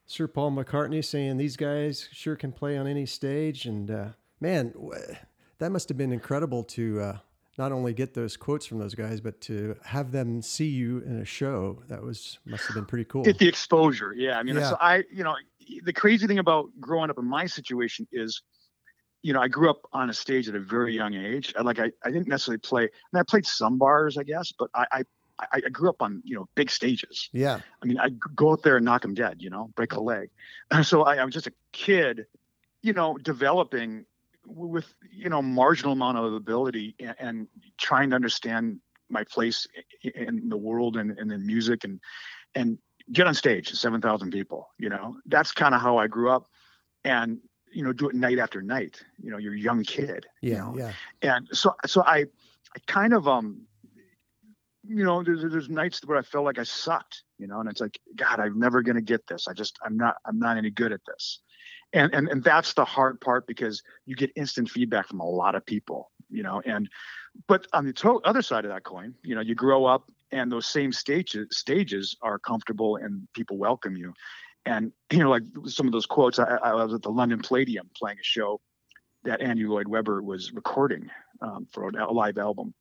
[0.07, 3.67] Sir Paul McCartney saying these guys sure can play on any stage.
[3.67, 4.09] And uh,
[4.43, 4.75] man,
[5.59, 7.19] that must have been incredible to uh,
[7.57, 11.21] not only get those quotes from those guys, but to have them see you in
[11.21, 11.83] a show.
[11.89, 13.23] That was must have been pretty cool.
[13.23, 14.39] Get the exposure, yeah.
[14.39, 14.71] I mean, Yeah.
[14.71, 15.37] so I, you know,
[15.85, 18.43] the crazy thing about growing up in my situation is,
[19.23, 21.55] you know, I grew up on a stage at a very young age.
[21.63, 22.83] Like, I, I didn't necessarily play.
[22.83, 25.03] I, mean, I played some bars, I guess, but I, I,
[25.39, 27.31] I I grew up on, you know, big stages.
[27.33, 30.01] Yeah, I mean, I go out there and knock them dead, you know, break a
[30.01, 30.31] leg.
[30.83, 32.27] So I, I was just a kid,
[32.83, 34.07] you know, developing
[34.55, 37.49] with, you know, marginal amount of ability and, and
[37.79, 38.79] trying to understand
[39.09, 39.67] my place
[40.03, 42.01] in the world and, and in music and,
[42.55, 42.79] and
[43.13, 46.47] get on stage, 7,000 people, you know, that's kind of how I grew up.
[47.05, 47.39] And,
[47.73, 50.59] you know, do it night after night, you know, you're a young kid, you yeah,
[50.59, 50.75] know?
[50.77, 50.93] yeah.
[51.23, 52.27] and so so I
[52.75, 53.63] I kind of um
[54.87, 57.59] you know there's there's nights where I felt like I sucked you know?
[57.59, 59.49] And it's like God I'm never gonna get this.
[59.49, 61.41] I just I'm not I'm not any good at this
[61.93, 65.55] and and and that's the hard part because you get instant feedback from a lot
[65.55, 66.89] of people you know and
[67.47, 70.51] but on the to- other side of that coin you know you grow up and
[70.51, 74.13] those same stages stages are comfortable and people welcome you
[74.65, 77.91] and you know like some of those quotes I, I was at the London Palladium
[77.97, 78.61] playing a show
[79.25, 81.09] that Andy Lloyd Webber was recording
[81.41, 82.75] um, for a live album.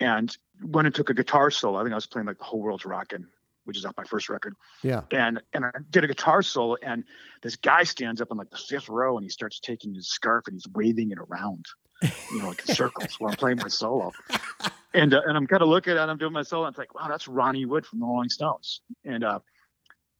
[0.00, 1.78] And went and took a guitar solo.
[1.78, 3.28] I think I was playing like The Whole World's Rockin',
[3.64, 4.54] which is off my first record.
[4.82, 5.02] Yeah.
[5.10, 7.04] And and I did a guitar solo, and
[7.42, 10.46] this guy stands up in like the fifth row, and he starts taking his scarf
[10.46, 11.66] and he's waving it around,
[12.02, 14.12] you know, like in circles while I'm playing my solo.
[14.96, 16.78] And uh, and I'm kind of looking at, it, I'm doing my solo, and it's
[16.78, 18.80] like, wow, that's Ronnie Wood from the Rolling Stones.
[19.04, 19.40] And uh,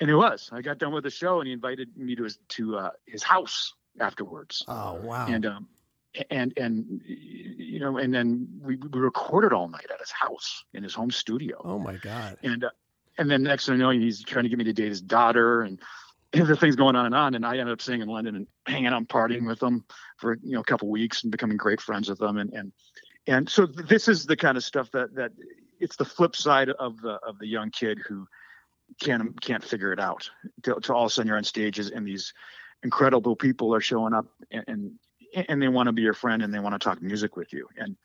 [0.01, 0.51] and it was.
[0.53, 3.23] I got done with the show, and he invited me to his to uh, his
[3.23, 5.27] house afterwards Oh wow.
[5.29, 5.69] and um
[6.31, 10.83] and and you know and then we, we recorded all night at his house in
[10.83, 12.37] his home studio oh my God.
[12.43, 12.71] and uh,
[13.19, 15.63] and then next thing I know he's trying to get me to date his daughter
[15.63, 15.81] and
[16.33, 17.35] the things going on and on.
[17.35, 19.85] And I ended up staying in London and hanging out partying with them
[20.19, 22.73] for you know a couple weeks and becoming great friends with them and and
[23.27, 25.33] and so this is the kind of stuff that that
[25.81, 28.27] it's the flip side of the of the young kid who
[29.01, 30.31] can't can't figure it out.
[30.65, 32.33] To, to all of a sudden you're on stages and these
[32.83, 36.53] incredible people are showing up and and, and they want to be your friend and
[36.53, 37.69] they want to talk music with you.
[37.77, 37.97] And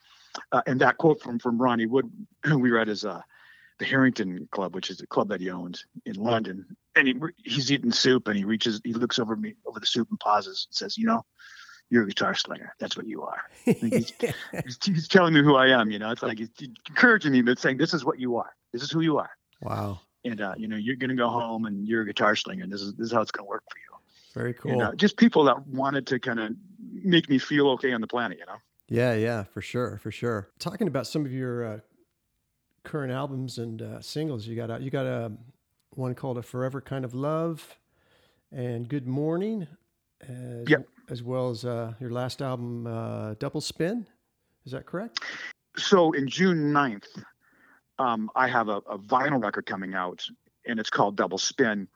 [0.51, 2.09] uh, and that quote from from Ronnie Wood
[2.43, 3.21] who we read is uh
[3.79, 6.65] the Harrington Club, which is a club that he owns in London,
[6.95, 10.09] and he he's eating soup and he reaches he looks over me over the soup
[10.09, 11.25] and pauses and says, "You know,
[11.89, 12.75] you're a guitar slinger.
[12.79, 14.13] That's what you are." he's,
[14.83, 15.89] he's, telling me who I am.
[15.89, 16.49] You know, it's like he's
[16.89, 18.53] encouraging me, but saying, "This is what you are.
[18.73, 19.99] This is who you are." wow.
[20.25, 22.63] And uh, you know, you're gonna go home and you're a guitar slinger.
[22.63, 23.89] And this is this is how it's gonna work for you.
[24.33, 24.73] Very cool.
[24.73, 26.51] And, uh, just people that wanted to kind of
[26.91, 28.37] make me feel okay on the planet.
[28.37, 28.57] You know.
[28.89, 30.49] Yeah, yeah, for sure, for sure.
[30.57, 31.79] Talking about some of your uh,
[32.89, 35.31] current albums and uh, singles, you got a, you got a
[35.93, 37.77] one called "A Forever Kind of Love"
[38.51, 39.67] and "Good Morning,"
[40.27, 40.87] as, Yep.
[41.09, 44.07] as well as uh, your last album, uh, "Double Spin."
[44.65, 45.19] Is that correct?
[45.77, 47.05] so in June 9th,
[47.99, 50.25] um, I have a, a vinyl record coming out,
[50.65, 51.87] and it's called Double Spin.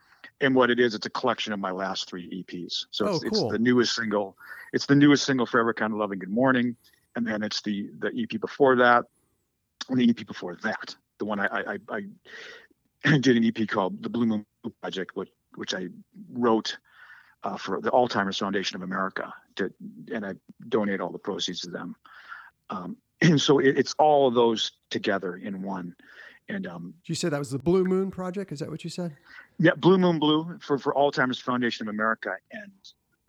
[0.41, 2.85] And what it is, it's a collection of my last three EPs.
[2.91, 3.45] So Oh, it's, cool.
[3.47, 4.37] it's the newest single.
[4.73, 6.75] It's the newest single, "Forever Kind of Loving Good Morning,"
[7.15, 9.05] and then it's the the EP before that,
[9.89, 10.95] and the EP before that.
[11.19, 11.99] The one I I, I,
[13.05, 14.45] I did an EP called "The Blue Moon
[14.81, 15.87] Project," which which I
[16.31, 16.77] wrote
[17.43, 19.71] uh, for the Alzheimer's Foundation of America, to,
[20.11, 20.33] and I
[20.69, 21.95] donate all the proceeds to them.
[22.69, 25.95] Um, and so it, it's all of those together in one.
[26.49, 28.51] And um, Did you say that was the Blue Moon Project?
[28.51, 29.15] Is that what you said?
[29.59, 32.35] yeah, Blue Moon Blue for for Alzheimer's Foundation of America.
[32.51, 32.71] And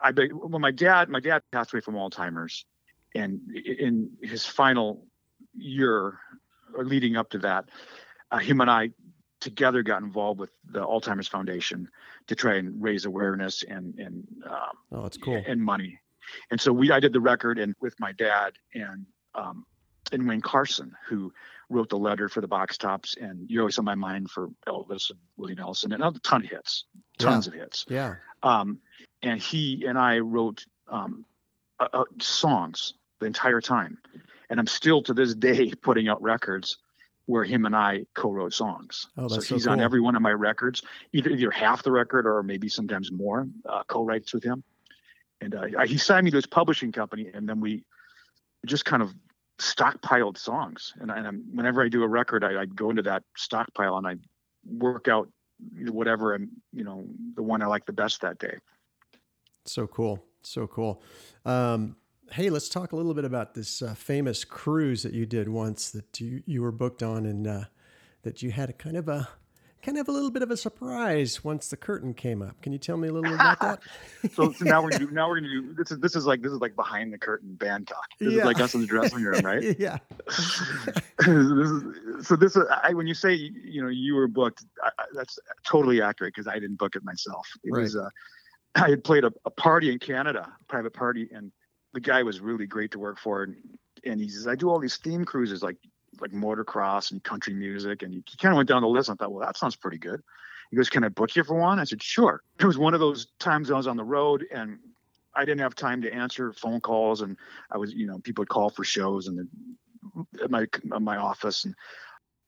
[0.01, 2.65] I well, my dad my dad passed away from Alzheimer's,
[3.15, 5.07] and in his final
[5.57, 6.19] year
[6.77, 7.67] or leading up to that,
[8.31, 8.91] uh, him and I
[9.41, 11.89] together got involved with the Alzheimer's Foundation
[12.29, 15.43] to try and raise awareness and and um, Oh, that's cool.
[15.47, 16.01] and money.
[16.51, 19.67] And so we I did the record and with my dad and um
[20.13, 21.33] and Wayne Carson, who
[21.71, 25.11] wrote the letter for the box tops and You're Always on My Mind for Elvis
[25.11, 26.85] and Willie Nelson and a ton of hits.
[27.19, 27.85] Tons of hits.
[27.89, 28.17] Yeah.
[28.43, 28.79] Um
[29.23, 31.25] and he and I wrote um
[31.81, 33.99] uh, uh, songs the entire time.
[34.51, 36.79] And I'm still to this day putting out records
[37.27, 39.07] where him and I co-wrote songs.
[39.17, 39.73] Oh, that's so he's cool.
[39.73, 40.83] on every one of my records,
[41.13, 44.63] either either half the record or maybe sometimes more uh, co-writes with him.
[45.41, 47.85] And uh, he signed me to his publishing company, and then we
[48.67, 49.15] just kind of
[49.59, 50.95] stockpiled songs.
[51.01, 54.07] And, and I'm, whenever I do a record, I, I go into that stockpile and
[54.07, 54.17] I
[54.67, 55.29] work out
[55.87, 58.57] whatever I'm, you know, the one I like the best that day.
[59.67, 60.25] So cool.
[60.43, 61.03] So cool.
[61.45, 61.97] Um,
[62.31, 65.91] hey, let's talk a little bit about this uh, famous cruise that you did once
[65.91, 67.65] that you, you were booked on and uh,
[68.23, 69.29] that you had a kind of a
[69.83, 72.61] kind of a little bit of a surprise once the curtain came up.
[72.63, 73.81] Can you tell me a little bit about that?
[74.35, 76.41] so, so, now we're gonna do, now we're gonna do this is this is like
[76.41, 78.07] this is like behind the curtain band talk.
[78.19, 78.39] This Yeah.
[78.41, 79.63] is like us in the dressing room, right?
[79.79, 79.99] yeah.
[80.27, 84.89] this is, so this is I, when you say you know you were booked, I,
[84.99, 87.47] I, that's totally accurate because I didn't book it myself.
[87.63, 87.83] It Right.
[87.83, 88.09] was uh,
[88.75, 91.53] I had played a, a party in Canada, a private party, and
[91.95, 93.45] the guy was really great to work for.
[93.45, 93.57] And,
[94.05, 95.77] and he says, I do all these theme cruises like
[96.21, 98.03] like motocross and country music.
[98.03, 99.09] And he, he kind of went down the list.
[99.09, 100.23] And I thought, well, that sounds pretty good.
[100.71, 101.79] He goes, Can I book you for one?
[101.81, 102.43] I said, Sure.
[102.61, 104.79] It was one of those times I was on the road and
[105.35, 107.23] I didn't have time to answer phone calls.
[107.23, 107.37] And
[107.71, 109.49] I was, you know, people would call for shows and
[110.43, 111.65] at my at my office.
[111.65, 111.75] And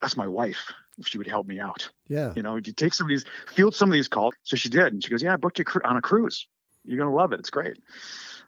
[0.01, 0.73] that's my wife.
[0.99, 2.33] If she would help me out, Yeah.
[2.37, 4.35] you know, you take some of these, field some of these calls.
[4.45, 4.93] So she did.
[4.93, 6.47] And she goes, Yeah, I booked you on a cruise.
[6.85, 7.41] You're going to love it.
[7.41, 7.79] It's great.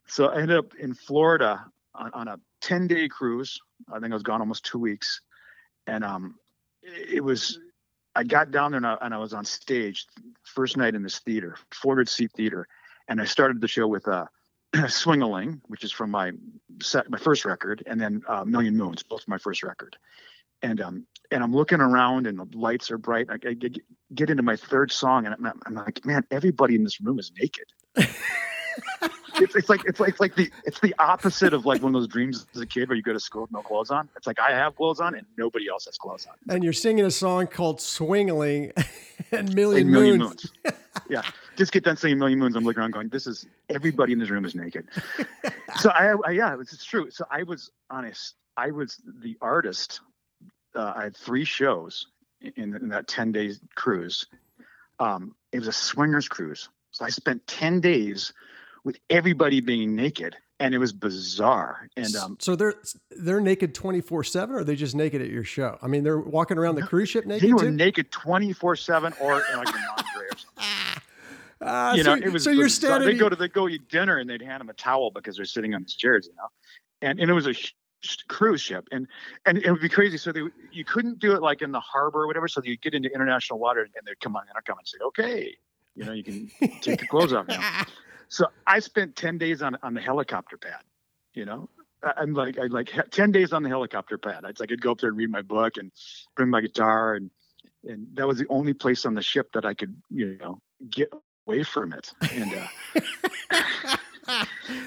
[0.08, 3.58] So I ended up in Florida on, on a 10 day cruise.
[3.92, 5.20] I think I was gone almost two weeks.
[5.86, 6.36] And um,
[6.82, 7.58] it, was,
[8.14, 10.06] I got down there and I, and I was on stage
[10.44, 12.66] first night in this theater, 400 seat theater.
[13.08, 14.28] And I started the show with a
[14.74, 16.32] uh, Swingaling, which is from my
[16.82, 19.96] set, my first record, and then uh, Million Moons, both my first record.
[20.60, 23.28] And um, and I'm looking around, and the lights are bright.
[23.30, 23.78] I, I get,
[24.14, 27.32] get into my third song, and I'm, I'm like, man, everybody in this room is
[27.38, 27.64] naked.
[29.36, 32.00] it's, it's like it's like it's like the it's the opposite of like one of
[32.00, 34.08] those dreams as a kid where you go to school with no clothes on.
[34.16, 36.54] It's like I have clothes on and nobody else has clothes on.
[36.54, 38.72] And you're singing a song called Swingling
[39.32, 40.18] and Million, A Moons.
[40.18, 40.52] moons.
[41.08, 41.22] yeah,
[41.56, 42.56] just get done saying million moons.
[42.56, 44.86] I'm looking around going, this is everybody in this room is naked.
[45.76, 47.10] so I, I yeah, it's, it's true.
[47.10, 48.34] So I was honest.
[48.56, 50.00] I was the artist.
[50.74, 52.06] Uh, I had three shows
[52.40, 54.26] in, in that 10 days cruise.
[55.00, 56.68] Um, it was a swingers cruise.
[56.90, 58.32] So I spent 10 days
[58.84, 61.88] with everybody being naked and it was bizarre.
[61.96, 62.74] And um, so they're
[63.10, 65.78] they're naked 24/7 or are they just naked at your show?
[65.82, 67.70] I mean, they're walking around the cruise ship naked they were too?
[67.70, 70.64] naked 24 seven or in like a lingerie or something.
[71.60, 73.88] Ah, you so, know, it was so you're standing They go to they go eat
[73.88, 76.48] dinner and they'd hand them a towel because they're sitting on these chairs, you know.
[77.02, 77.74] And and it was a sh-
[78.28, 79.08] cruise ship, and
[79.44, 80.18] and it would be crazy.
[80.18, 82.46] So they you couldn't do it like in the harbor or whatever.
[82.46, 85.56] So you get into international water and they'd come on and come and say, okay,
[85.96, 86.48] you know, you can
[86.80, 87.84] take your clothes off now.
[88.28, 90.82] So I spent ten days on on the helicopter pad,
[91.34, 91.68] you know.
[92.02, 94.44] I'm like I like ten days on the helicopter pad.
[94.44, 95.90] I'd like I'd go up there and read my book and
[96.36, 97.30] bring my guitar and
[97.84, 100.60] and that was the only place on the ship that I could you know
[100.90, 101.12] get
[101.48, 102.12] away from it.
[102.32, 102.66] And uh,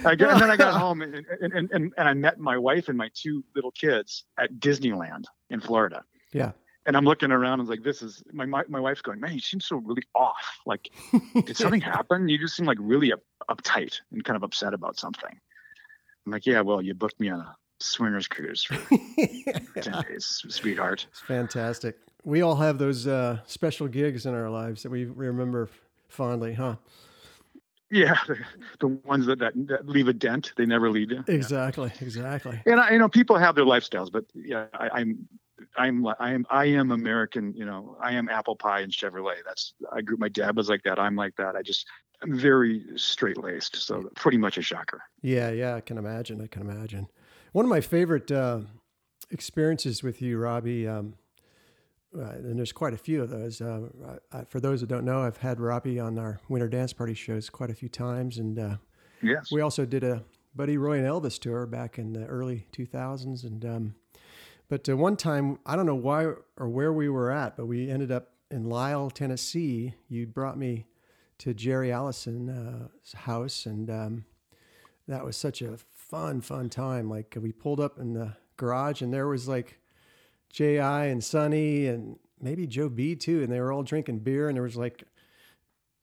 [0.05, 2.57] I got, and then I got home and, and, and, and, and I met my
[2.57, 6.03] wife and my two little kids at Disneyland in Florida.
[6.31, 6.51] Yeah.
[6.85, 9.33] And I'm looking around and was like, this is my, my, my wife's going, man,
[9.33, 10.59] you seem so really off.
[10.65, 10.89] Like,
[11.45, 12.27] did something happen?
[12.27, 15.39] You just seem like really up, uptight and kind of upset about something.
[16.25, 18.75] I'm like, yeah, well, you booked me on a swingers cruise for
[19.81, 21.05] 10 days, sweetheart.
[21.09, 21.97] It's fantastic.
[22.23, 25.69] We all have those uh, special gigs in our lives that we remember
[26.07, 26.75] fondly, huh?
[27.89, 28.37] Yeah, the,
[28.79, 31.25] the ones that, that, that leave a dent, they never leave you.
[31.27, 32.61] Exactly, exactly.
[32.65, 35.27] and I, you know people have their lifestyles but yeah I, i'm
[35.77, 39.37] i'm li- i am i am american you know i am apple pie and chevrolet
[39.45, 41.87] that's i grew my dad was like that i'm like that i just
[42.21, 46.41] i'm very straight laced so pretty much a shocker Yeah, yeah, I can imagine.
[46.41, 47.07] I can imagine.
[47.51, 48.61] One of my favorite uh,
[49.29, 51.15] experiences with you, Robby, um,
[52.17, 53.61] uh, and there's quite a few of those.
[53.61, 53.87] Uh,
[54.31, 57.49] I, for those that don't know, I've had Robby on our Winter Dance Party shows
[57.49, 58.75] quite a few times, and uh,
[59.21, 60.23] yes we also did a
[60.55, 63.43] Buddy Roy and Elvis tour back in the early 2000s.
[63.43, 63.95] And um,
[64.71, 67.91] but uh, one time, I don't know why or where we were at, but we
[67.91, 69.95] ended up in Lyles, Tennessee.
[70.07, 70.85] You brought me
[71.39, 74.25] to Jerry Allison's house, and um,
[75.09, 77.09] that was such a fun, fun time.
[77.09, 79.77] Like we pulled up in the garage, and there was like
[80.49, 81.07] J.I.
[81.07, 84.63] and Sonny and maybe Joe B too, and they were all drinking beer, and there
[84.63, 85.03] was like,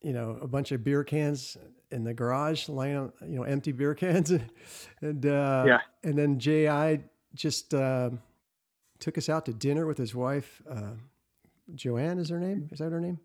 [0.03, 1.57] you know, a bunch of beer cans
[1.91, 4.31] in the garage, laying on, you know, empty beer cans,
[5.01, 5.81] and uh, Yeah.
[6.05, 7.01] and then J.I.
[7.35, 8.11] just uh,
[8.99, 10.63] took us out to dinner with his wife.
[10.69, 10.93] Uh,
[11.75, 12.69] Joanne is her name?
[12.73, 13.19] Is that her name?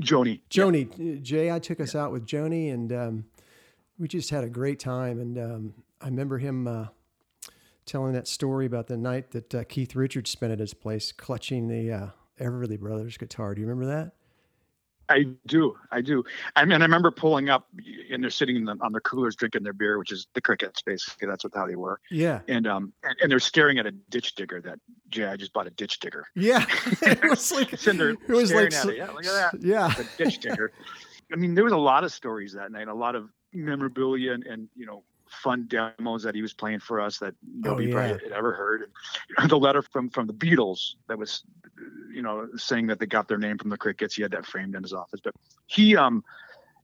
[0.00, 1.58] joni Joni, J.I.
[1.58, 3.24] took us out with Joni, and um,
[3.98, 5.20] we just had a great time.
[5.20, 6.86] And um, I remember him uh,
[7.86, 11.68] telling that story about the night that uh, Keith Richards spent at his place clutching
[11.68, 12.06] the uh,
[12.40, 13.54] Everly Brothers guitar.
[13.54, 14.12] Do you remember that?
[15.08, 16.24] I do, I do.
[16.54, 17.66] I mean, I remember pulling up,
[18.10, 21.26] and they're sitting the, on their coolers drinking their beer, which is the crickets, basically.
[21.26, 22.00] That's what how they were.
[22.10, 22.40] Yeah.
[22.48, 24.78] And um, and, and they're staring at a ditch digger that
[25.08, 25.36] J.I.
[25.36, 26.26] just bought a ditch digger.
[26.34, 26.64] Yeah,
[27.02, 28.96] it was like it was like it.
[28.96, 29.62] yeah, look at that.
[29.62, 30.72] Yeah, a ditch digger.
[31.32, 34.44] I mean, there was a lot of stories that night, a lot of memorabilia, and,
[34.44, 38.06] and you know, fun demos that he was playing for us that nobody oh, yeah.
[38.08, 38.90] had ever heard.
[39.36, 41.44] And the letter from from the Beatles that was,
[42.12, 44.14] you know, saying that they got their name from the Crickets.
[44.14, 45.20] He had that framed in his office.
[45.22, 45.34] But
[45.66, 46.24] he, um,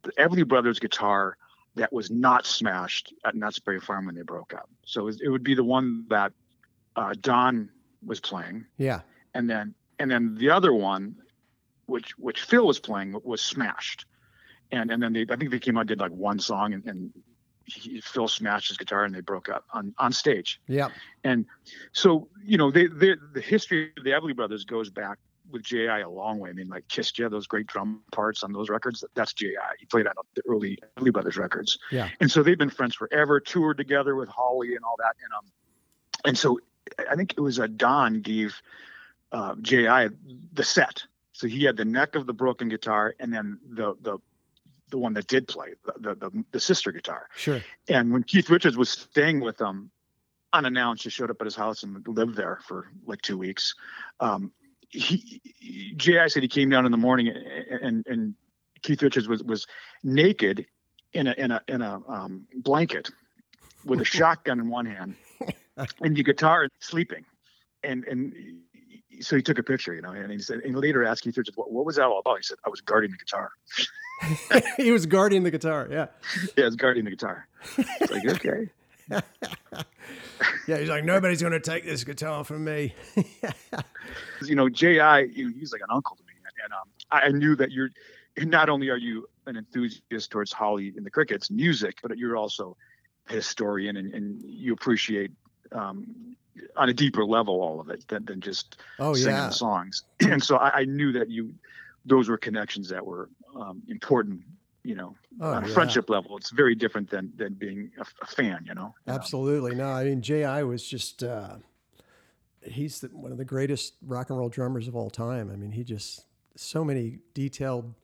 [0.03, 1.37] the Everly Brothers guitar
[1.77, 4.69] that was not smashed at Knott's Berry Farm when they broke up.
[4.85, 6.33] So it would be the one that
[6.97, 7.71] uh, Don
[8.05, 8.67] was playing.
[8.79, 9.01] Yeah.
[9.35, 11.17] And then and then the other one,
[11.87, 14.07] which which Phil was playing, was smashed.
[14.71, 17.13] And and then they I think they came out did like one song and, and
[17.65, 20.61] he, Phil smashed his guitar and they broke up on, on stage.
[20.67, 20.89] Yeah.
[21.23, 21.47] And
[21.93, 25.19] so, you know, they, they, the history of the Everly Brothers goes back
[25.51, 26.01] with J.I.
[26.01, 26.51] a long way.
[26.51, 29.75] I mean, like Kiss Ya, those great drum parts on those records, that's J.I.
[29.79, 31.79] He played on the early Everly Brothers records.
[31.91, 32.09] Yeah.
[32.21, 35.15] And so they've been friends forever, toured together with Holly and all that.
[35.23, 35.45] And, um,
[36.25, 36.59] and so
[37.11, 38.61] I think it was a uh, Don gave
[39.33, 40.11] uh, J.I.
[40.53, 41.05] the set.
[41.33, 44.19] So he had the neck of the broken guitar and then the, the
[44.95, 47.29] the one that did play the, the, the sister guitar.
[47.35, 47.61] Sure.
[47.89, 49.91] And when Keith Richards was staying with them,
[50.53, 53.75] unannounced, just showed up at his house and lived there for like two weeks.
[54.21, 54.53] Um,
[54.89, 55.43] he,
[55.97, 56.29] J.I.
[56.29, 58.35] said he came down in the morning and, and, and
[58.83, 59.67] Keith Richards was, was
[60.05, 60.65] naked
[61.13, 63.11] in a, in a, in a um, blanket
[63.85, 65.17] with a shotgun in one hand
[66.03, 67.25] and the guitar sleeping.
[67.83, 68.33] And, and
[69.21, 71.57] so he took a picture, you know, and he said, and later asked Keith Richards,
[71.57, 72.37] what, what was that all about?
[72.39, 73.51] He said, I was guarding the guitar.
[74.77, 75.89] he was guarding the guitar.
[75.91, 76.07] Yeah.
[76.57, 77.49] Yeah, was guarding the guitar.
[77.77, 78.71] It's like, okay.
[80.67, 82.95] yeah, he's like, nobody's going to take this guitar from me.
[84.43, 86.33] you know, J.I., he's like an uncle to me.
[86.65, 87.91] And um, I knew that you're,
[88.39, 92.77] not only are you an enthusiast towards Holly and the Crickets music, but you're also
[93.29, 95.31] a historian and, and you appreciate
[95.73, 96.37] um,
[96.77, 99.47] on a deeper level all of it than, than just oh, singing yeah.
[99.47, 100.03] the songs.
[100.21, 101.55] And so I, I knew that you,
[102.05, 104.43] those were connections that were um, important
[104.85, 105.75] you know oh, on a yeah.
[105.75, 109.89] friendship level it's very different than than being a, a fan you know absolutely no
[109.89, 110.63] i mean J.I.
[110.63, 111.57] was just uh,
[112.63, 115.73] he's the, one of the greatest rock and roll drummers of all time i mean
[115.73, 117.95] he just so many detailed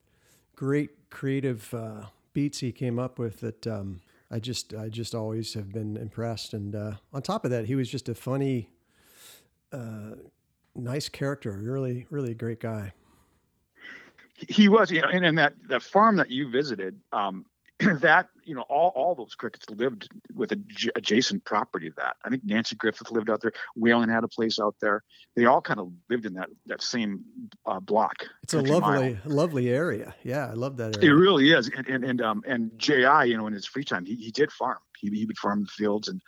[0.56, 5.54] great creative uh, beats he came up with that um, i just i just always
[5.54, 6.54] have been impressed.
[6.54, 8.70] And uh, on top of that he was just a funny
[9.72, 10.16] uh,
[10.74, 12.92] nice character really really great guy.
[14.48, 17.44] He was, you know, and, and that that farm that you visited, um,
[18.00, 20.60] that you know, all all those crickets lived with a
[20.96, 22.16] adjacent property to that.
[22.24, 23.52] I think Nanci Griffith lived out there.
[23.78, 25.02] Waylon had a place out there.
[25.36, 27.24] They all kind of lived in that that same
[27.66, 28.26] uh, block.
[28.42, 29.16] It's a lovely, mile.
[29.24, 30.14] lovely area.
[30.22, 31.10] Yeah, I love that area.
[31.10, 31.70] It really is.
[31.74, 34.52] And and and um and J.I., you know, in his free time, he, he did
[34.52, 34.78] farm.
[34.98, 36.20] He he would farm the fields, and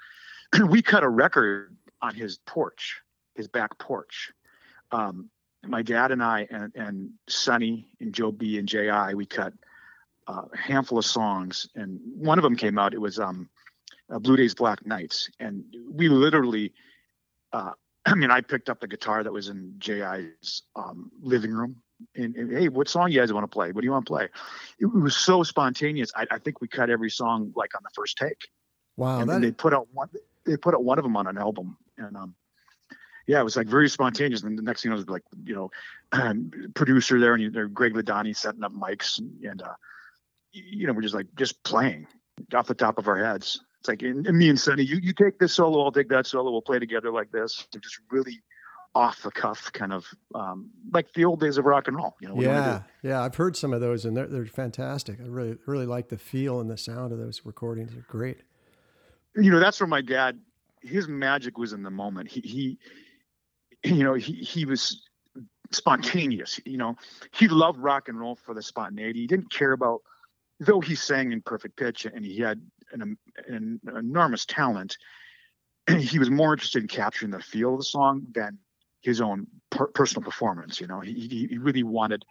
[0.71, 3.01] we cut a record on his porch,
[3.35, 4.33] his back porch.
[4.91, 5.29] Um,
[5.65, 9.15] my dad and I and, and Sonny and Joe B and J.I.
[9.15, 9.53] we cut
[10.27, 12.95] uh, a handful of songs, and one of them came out.
[12.95, 13.49] It was um,
[14.11, 16.73] uh, Blue Days Black Nights, and we literally.
[17.53, 17.73] Uh,
[18.05, 21.77] I mean, I picked up the guitar that was in J.I.'s um, living room,
[22.17, 23.71] and, and, hey, what song you guys want to play?
[23.71, 24.25] What do you want to play?
[24.81, 26.11] It, it was so spontaneous.
[26.17, 28.49] I, I, think we cut every song like on the first take.
[28.97, 29.21] Wow!
[29.21, 30.09] And, and they put out one.
[30.45, 32.35] They put out one of them on an album, and um,
[33.27, 34.43] yeah, it was like very spontaneous.
[34.43, 35.71] And the next thing I was like, you know,
[36.13, 39.75] um, producer there and Greg Ladanyi setting up mics and, and uh,
[40.53, 42.07] you know, we're just like just playing
[42.55, 43.61] off the top of our heads.
[43.81, 46.27] It's like, and, and me and Sonny, you you take this solo, I'll take that
[46.27, 47.67] solo, we'll play together like this.
[47.73, 48.43] They're just really
[48.95, 52.15] off the cuff, kind of um, like the old days of rock and roll.
[52.21, 55.21] You know, yeah, yeah, I've heard some of those, and they're they're fantastic.
[55.21, 57.93] I really really like the feel and the sound of those recordings.
[57.93, 58.43] They're great.
[59.35, 60.39] You know, that's where my dad.
[60.81, 62.29] His magic was in the moment.
[62.29, 62.79] He he
[63.85, 65.03] you know, he, he was
[65.71, 66.61] spontaneous.
[66.65, 66.97] You know,
[67.33, 69.21] he loved rock and roll for the spontaneity.
[69.21, 70.03] He didn't care about,
[70.65, 72.61] though he sang in perfect pitch and he had
[72.93, 74.99] an, an enormous talent.
[75.99, 78.59] He was more interested in capturing the feel of the song than
[79.01, 80.81] his own per- personal performance.
[80.81, 82.25] You know, he, he really wanted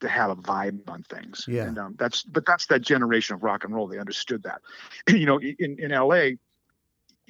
[0.00, 1.44] to have a vibe on things.
[1.46, 1.68] Yeah.
[1.68, 3.86] And um, that's, but that's that generation of rock and roll.
[3.86, 4.62] They understood that.
[5.08, 6.30] you know, in, in LA,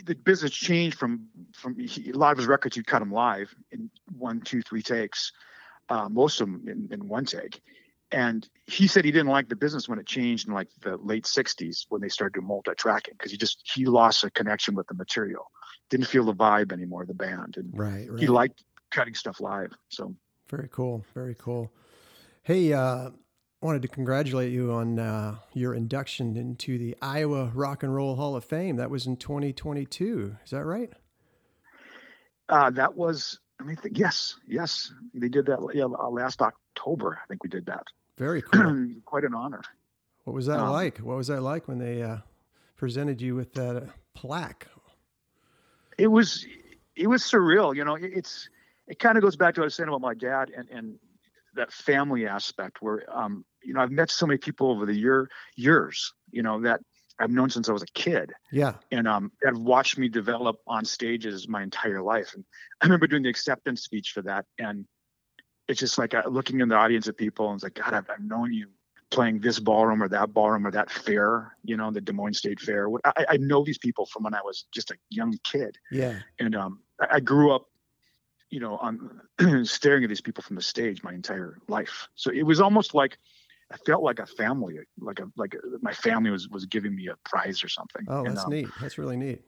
[0.05, 3.55] the business changed from from he, a lot of his records he'd cut them live
[3.71, 5.33] in one two three takes
[5.89, 7.61] uh, most of them in, in one take
[8.13, 11.25] and he said he didn't like the business when it changed in like the late
[11.25, 14.95] 60s when they started doing multi-tracking because he just he lost a connection with the
[14.95, 15.51] material
[15.91, 18.21] didn't feel the vibe anymore, the band, and right, right.
[18.21, 19.73] he liked cutting stuff live.
[19.89, 20.15] So
[20.49, 21.71] very cool, very cool.
[22.43, 23.11] Hey, uh,
[23.61, 28.37] wanted to congratulate you on uh, your induction into the Iowa Rock and Roll Hall
[28.37, 28.77] of Fame.
[28.77, 30.37] That was in 2022.
[30.45, 30.91] Is that right?
[32.49, 37.19] Uh, that was, I mean, yes, yes, they did that yeah, last October.
[37.23, 37.85] I think we did that.
[38.21, 38.87] Very cool.
[39.07, 39.63] Quite an honor.
[40.25, 40.99] What was that um, like?
[40.99, 42.19] What was that like when they uh,
[42.77, 44.67] presented you with that plaque?
[45.97, 46.47] It was,
[46.95, 47.75] it was surreal.
[47.75, 48.51] You know, it's,
[48.87, 50.99] it kind of goes back to what I was saying about my dad and, and
[51.55, 55.31] that family aspect where, um, you know, I've met so many people over the year
[55.57, 56.81] years, you know, that
[57.19, 58.33] I've known since I was a kid.
[58.53, 58.75] Yeah.
[58.91, 62.35] And um, have watched me develop on stages my entire life.
[62.35, 62.45] And
[62.83, 64.45] I remember doing the acceptance speech for that.
[64.59, 64.85] And
[65.71, 68.11] it's just like uh, looking in the audience at people and it's like, God, I've,
[68.11, 68.69] I've known you
[69.11, 72.61] playing this ballroom or that ballroom or that fair, you know, the Des Moines State
[72.61, 72.89] Fair.
[73.05, 75.79] I, I know these people from when I was just a young kid.
[75.91, 76.19] Yeah.
[76.39, 77.67] And um, I, I grew up,
[78.51, 79.21] you know, on
[79.65, 82.09] staring at these people from the stage my entire life.
[82.17, 83.19] So it was almost like
[83.73, 87.07] I felt like a family, like a like a, my family was was giving me
[87.07, 88.05] a prize or something.
[88.09, 88.69] Oh, that's and, um, neat.
[88.81, 89.43] That's really neat.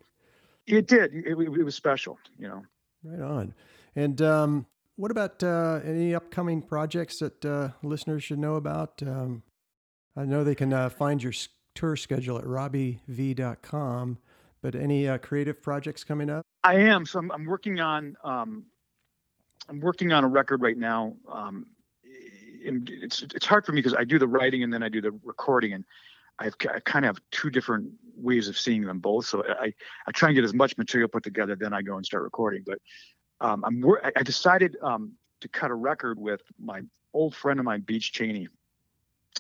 [0.69, 1.13] It did.
[1.13, 2.63] It, it, it, was special, you know.
[3.03, 3.55] Right on.
[3.97, 4.67] And um,
[4.97, 9.03] what about uh, any upcoming projects that uh, listeners should know about?
[9.03, 9.43] Um,
[10.17, 11.33] I know they can uh, find your
[11.75, 14.19] tour schedule at robbyvee.com,
[14.61, 16.45] but any uh, creative projects coming up?
[16.63, 17.07] I am.
[17.07, 18.65] So I'm, I'm working on um,
[19.69, 21.15] I'm working on a record right now.
[21.31, 21.67] Um,
[22.05, 25.13] it's it's hard for me because I do the writing and then I do the
[25.25, 25.85] recording, and
[26.39, 29.27] I've I kind of have two different ways of seeing them both.
[29.27, 29.73] So I
[30.07, 32.63] I try and get as much material put together, then I go and start recording.
[32.65, 32.79] But
[33.43, 33.85] um, I'm
[34.17, 36.83] I decided um, to cut a record with my
[37.13, 38.49] old friend of mine, Beej Chaney,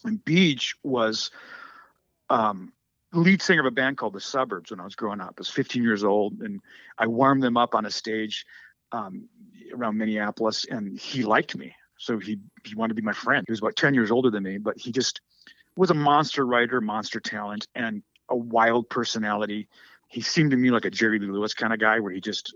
[0.04, 1.30] and Beej was
[2.28, 2.72] um,
[3.12, 5.34] lead singer of a band called the Suburbs when I was growing up.
[5.38, 6.60] I was 15 years old, and
[6.98, 8.44] I warmed them up on a stage
[8.90, 9.28] um,
[9.72, 11.74] around Minneapolis, and he liked me.
[11.96, 13.44] So he he wanted to be my friend.
[13.46, 15.20] He was about 10 years older than me, but he just
[15.76, 19.68] was a monster writer, monster talent, and a wild personality.
[20.08, 22.54] He seemed to me like a Jerry Lee Lewis kind of guy, where he just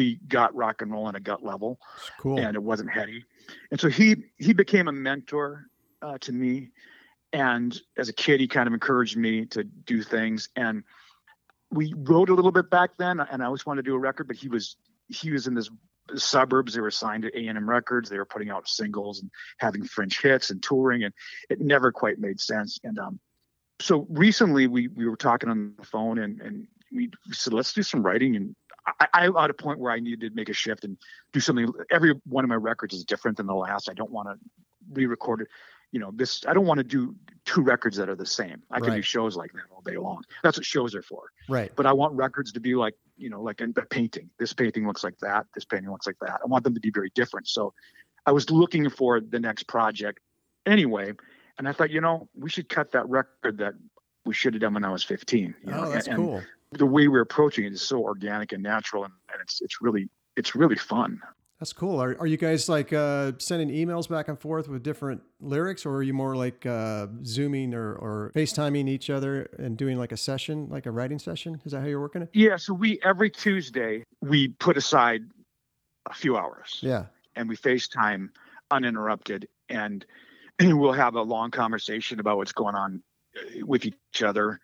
[0.00, 1.78] he got rock and roll on a gut level,
[2.20, 2.38] cool.
[2.38, 3.24] and it wasn't heady.
[3.70, 5.66] And so he he became a mentor
[6.00, 6.70] uh, to me,
[7.32, 10.48] and as a kid, he kind of encouraged me to do things.
[10.56, 10.84] And
[11.70, 14.28] we wrote a little bit back then, and I always wanted to do a record,
[14.28, 14.76] but he was
[15.08, 15.70] he was in this
[16.14, 16.74] suburbs.
[16.74, 18.08] They were signed to A&M Records.
[18.08, 21.14] They were putting out singles and having fringe hits and touring, and
[21.48, 22.78] it never quite made sense.
[22.84, 23.20] And um,
[23.80, 27.82] so recently we we were talking on the phone, and and we said let's do
[27.82, 28.36] some writing.
[28.36, 28.54] And
[28.86, 30.96] I, I'm at a point where I needed to make a shift and
[31.32, 31.72] do something.
[31.90, 33.88] Every one of my records is different than the last.
[33.88, 34.36] I don't want to
[34.92, 35.48] re-record it
[35.92, 37.14] you know this i don't want to do
[37.44, 38.84] two records that are the same i right.
[38.84, 41.86] can do shows like that all day long that's what shows are for right but
[41.86, 45.04] i want records to be like you know like a, a painting this painting looks
[45.04, 47.72] like that this painting looks like that i want them to be very different so
[48.26, 50.18] i was looking for the next project
[50.66, 51.12] anyway
[51.58, 53.74] and i thought you know we should cut that record that
[54.24, 55.90] we should have done when i was 15 you oh know?
[55.90, 56.42] that's and, cool
[56.72, 60.08] the way we're approaching it is so organic and natural and, and it's it's really
[60.36, 61.20] it's really fun
[61.62, 62.02] that's cool.
[62.02, 65.94] Are, are you guys like uh, sending emails back and forth with different lyrics, or
[65.94, 70.16] are you more like uh, zooming or, or FaceTiming each other and doing like a
[70.16, 71.62] session, like a writing session?
[71.64, 72.30] Is that how you're working it?
[72.32, 72.56] Yeah.
[72.56, 75.22] So we every Tuesday we put aside
[76.06, 76.80] a few hours.
[76.80, 77.04] Yeah.
[77.36, 78.30] And we FaceTime
[78.72, 80.04] uninterrupted, and,
[80.58, 83.04] and we'll have a long conversation about what's going on
[83.36, 84.58] uh, with each other,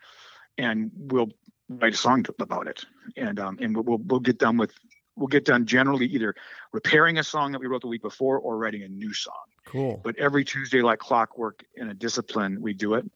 [0.56, 1.28] and we'll
[1.68, 2.84] write a song about it,
[3.16, 4.72] and um, and we'll we'll get done with
[5.16, 6.34] we'll get done generally either
[6.72, 9.34] repairing a song that we wrote the week before or writing a new song.
[9.66, 10.00] Cool.
[10.02, 13.10] But every Tuesday, like clockwork in a discipline, we do it,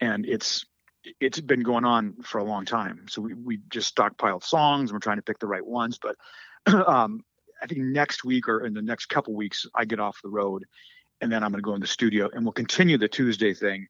[0.00, 0.64] and it's
[1.20, 3.06] it's been going on for a long time.
[3.08, 5.98] So we we just stockpiled songs and we're trying to pick the right ones.
[6.00, 6.16] But
[6.88, 7.24] um,
[7.62, 10.64] I think next week or in the next couple weeks, I get off the road,
[11.20, 13.86] and then I'm going to go in the studio and we'll continue the Tuesday thing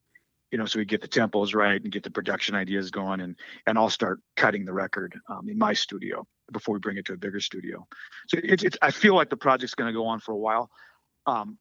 [0.53, 3.35] you know, so we get the tempos right and get the production ideas going, and
[3.65, 7.13] and I'll start cutting the record um, in my studio before we bring it to
[7.13, 7.87] a bigger studio.
[8.27, 10.69] So it's, it's I feel like the project's going to go on for a while.
[11.25, 11.57] Um,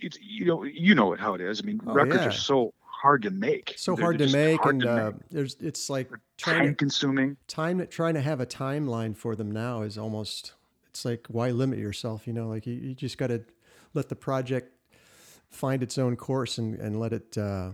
[0.00, 1.60] it's you know you know it how it is.
[1.60, 2.28] I mean, oh, records yeah.
[2.30, 3.74] are so hard to make.
[3.76, 7.36] So hard to make, hard and to uh, there's it's like trying time consuming.
[7.46, 10.54] Time trying to have a timeline for them now is almost
[10.88, 12.26] it's like why limit yourself?
[12.26, 13.44] You know, like you, you just got to
[13.92, 14.72] let the project
[15.48, 17.38] find its own course and and let it.
[17.38, 17.70] Uh,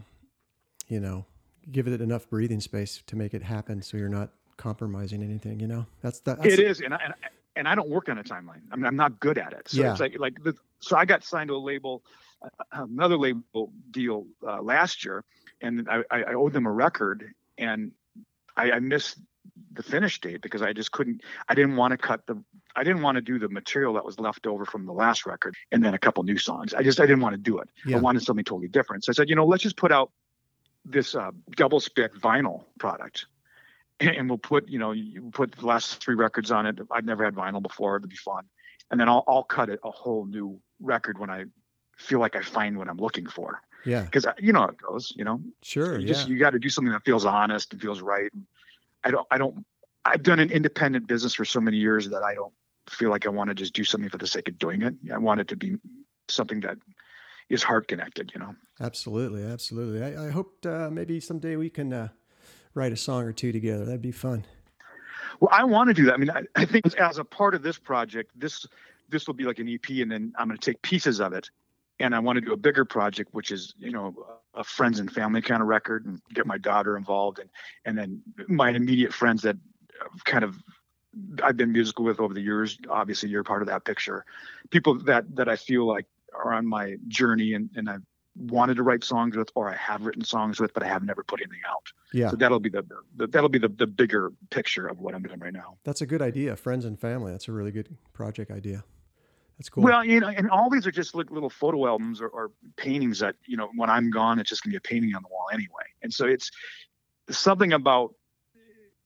[0.90, 1.24] you know,
[1.70, 5.66] give it enough breathing space to make it happen so you're not compromising anything, you
[5.66, 5.86] know?
[6.02, 8.60] That's the, it is, and I, and I, and I don't work on a timeline.
[8.70, 9.68] I mean, I'm not good at it.
[9.68, 9.92] So yeah.
[9.92, 12.02] it's like like the, so I got signed to a label,
[12.42, 15.24] uh, another label deal uh, last year,
[15.60, 17.92] and I, I owed them a record, and
[18.56, 19.18] I, I missed
[19.72, 21.22] the finish date because I just couldn't.
[21.48, 22.42] I didn't want to cut the.
[22.76, 25.54] I didn't want to do the material that was left over from the last record
[25.72, 26.72] and then a couple new songs.
[26.72, 27.68] I just I didn't want to do it.
[27.84, 27.96] Yeah.
[27.96, 29.04] I wanted something totally different.
[29.04, 30.12] So I said, you know, let's just put out
[30.84, 33.26] this uh, double spit vinyl product,
[34.00, 36.78] and, we'll put you know you put the last three records on it.
[36.90, 37.96] I've never had vinyl before.
[37.96, 38.44] It'd be fun,
[38.90, 41.44] and then I'll I'll cut it a whole new record when I
[41.96, 44.02] feel like I find what I'm looking for Yeah.
[44.04, 45.12] because you know how it goes.
[45.16, 45.98] You know, Sure.
[45.98, 46.26] you yeah.
[46.26, 48.32] you got to do something that feels honest and feels right.
[49.04, 49.66] I don't I don't
[50.06, 52.54] I've done an independent business for so many years that I don't
[52.88, 54.94] feel like I want to just do something for the sake of doing it.
[55.12, 55.76] I want it to be
[56.28, 56.78] something that
[57.50, 58.54] is heart connected, you know.
[58.80, 60.02] Absolutely, absolutely.
[60.02, 62.08] I, I hope uh, maybe someday we can uh,
[62.74, 63.84] write a song or two together.
[63.84, 64.46] That'd be fun.
[65.40, 66.14] Well, I want to do that.
[66.14, 68.66] I mean, I, I think as a part of this project, this
[69.08, 71.50] this will be like an EP, and then I'm going to take pieces of it,
[71.98, 74.14] and I want to do a bigger project, which is you know
[74.54, 77.50] a friends and family kind of record, and get my daughter involved, and
[77.84, 79.56] and then my immediate friends that
[80.24, 80.56] kind of
[81.42, 82.78] I've been musical with over the years.
[82.88, 84.24] Obviously, you're part of that picture.
[84.70, 88.02] People that that I feel like are on my journey, and and I've
[88.36, 91.22] wanted to write songs with, or I have written songs with, but I have never
[91.24, 91.86] put anything out.
[92.12, 92.84] Yeah, So that'll be the,
[93.16, 95.76] the that'll be the, the bigger picture of what I'm doing right now.
[95.84, 96.56] that's a good idea.
[96.56, 97.32] Friends and family.
[97.32, 98.84] That's a really good project idea.
[99.58, 99.84] That's cool.
[99.84, 103.18] Well, you know, and all these are just like little photo albums or, or paintings
[103.18, 105.48] that you know when I'm gone, it's just gonna be a painting on the wall
[105.52, 105.84] anyway.
[106.02, 106.50] And so it's
[107.28, 108.14] something about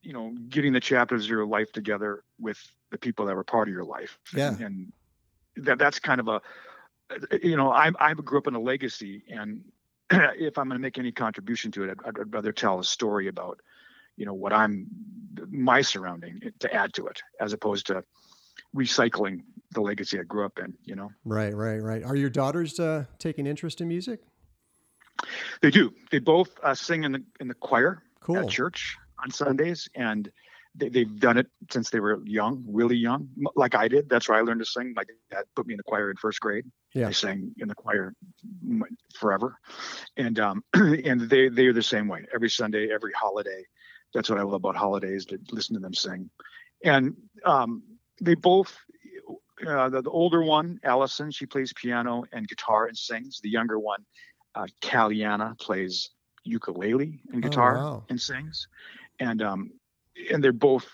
[0.01, 2.59] you know getting the chapters of your life together with
[2.91, 4.17] the people that were part of your life.
[4.35, 4.49] Yeah.
[4.49, 4.93] And, and
[5.57, 6.41] that that's kind of a
[7.43, 9.65] you know I I grew up in a legacy, and
[10.11, 13.61] if I'm gonna make any contribution to it, I'd, I'd rather tell a story about
[14.17, 14.87] you know what I'm
[15.51, 18.05] my surrounding to add to it as opposed to
[18.75, 19.43] recycling
[19.73, 21.11] the legacy I grew up in, you know.
[21.25, 22.03] right, right, right.
[22.03, 24.21] Are your daughters uh, taking interest in music?
[25.63, 25.93] They do.
[26.11, 28.39] They both uh, sing in the in the choir Cool.
[28.39, 30.31] at church on Sundays, and
[30.75, 34.09] they, they've done it since they were young, really young, like I did.
[34.09, 34.93] That's where I learned to sing.
[34.95, 36.65] My dad put me in the choir in first grade.
[36.95, 37.09] Yeah.
[37.09, 38.15] I sang in the choir
[39.15, 39.59] forever,
[40.17, 42.25] and um, and they they are the same way.
[42.35, 43.65] Every Sunday, every holiday.
[44.15, 46.31] That's what I love about holidays to listen to them sing,
[46.85, 47.83] and um,
[48.21, 48.77] they both.
[49.67, 53.41] Uh, the, the older one, Allison, she plays piano and guitar and sings.
[53.41, 54.05] The younger one,
[54.55, 56.11] uh, Caliana, plays
[56.45, 58.05] ukulele and Oh, guitar wow.
[58.09, 58.67] and sings,
[59.21, 59.71] and um,
[60.31, 60.89] and they're both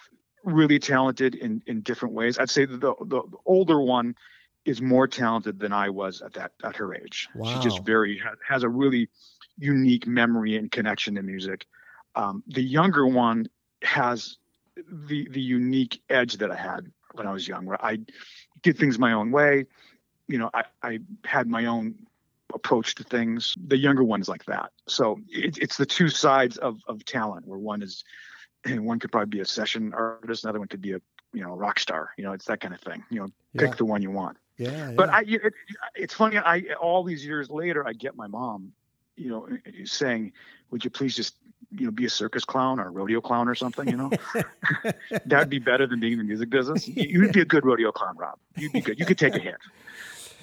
[0.44, 2.38] really talented in in different ways.
[2.38, 4.14] I'd say that the the older one
[4.64, 7.28] is more talented than I was at that at her age.
[7.44, 7.60] She Wow.
[7.60, 9.08] just very has a really
[9.58, 11.66] unique memory and connection to music.
[12.14, 13.48] Um, the younger one
[13.82, 14.36] has
[15.08, 17.98] the the unique edge that I had when I was young, where I
[18.62, 19.66] did things my own way.
[20.28, 22.06] You know, I, I had my own
[22.54, 23.54] approach to things.
[23.66, 24.70] The younger one is like that.
[24.86, 28.04] So it, it's the two sides of, of talent, where one is,
[28.64, 31.00] and one could probably be a session artist, another one could be a
[31.32, 32.10] you know rock star.
[32.16, 33.04] You know, it's that kind of thing.
[33.10, 33.62] You know, Yeah.
[33.62, 34.36] pick the one you want.
[34.60, 34.92] Yeah.
[34.96, 35.08] But.
[35.08, 35.52] I, it,
[35.94, 36.36] it's funny.
[36.38, 38.72] I all these years later, I get my mom,
[39.16, 39.48] you know,
[39.84, 40.32] saying,
[40.70, 41.34] "Would you please just,
[41.70, 44.10] you know, be a circus clown or a rodeo clown or something?" You know,
[45.26, 46.86] that'd be better than being in the music business.
[47.00, 48.38] You- You'd be a good rodeo clown, Rob.
[48.56, 48.98] You'd be good.
[48.98, 49.56] You could take a hit.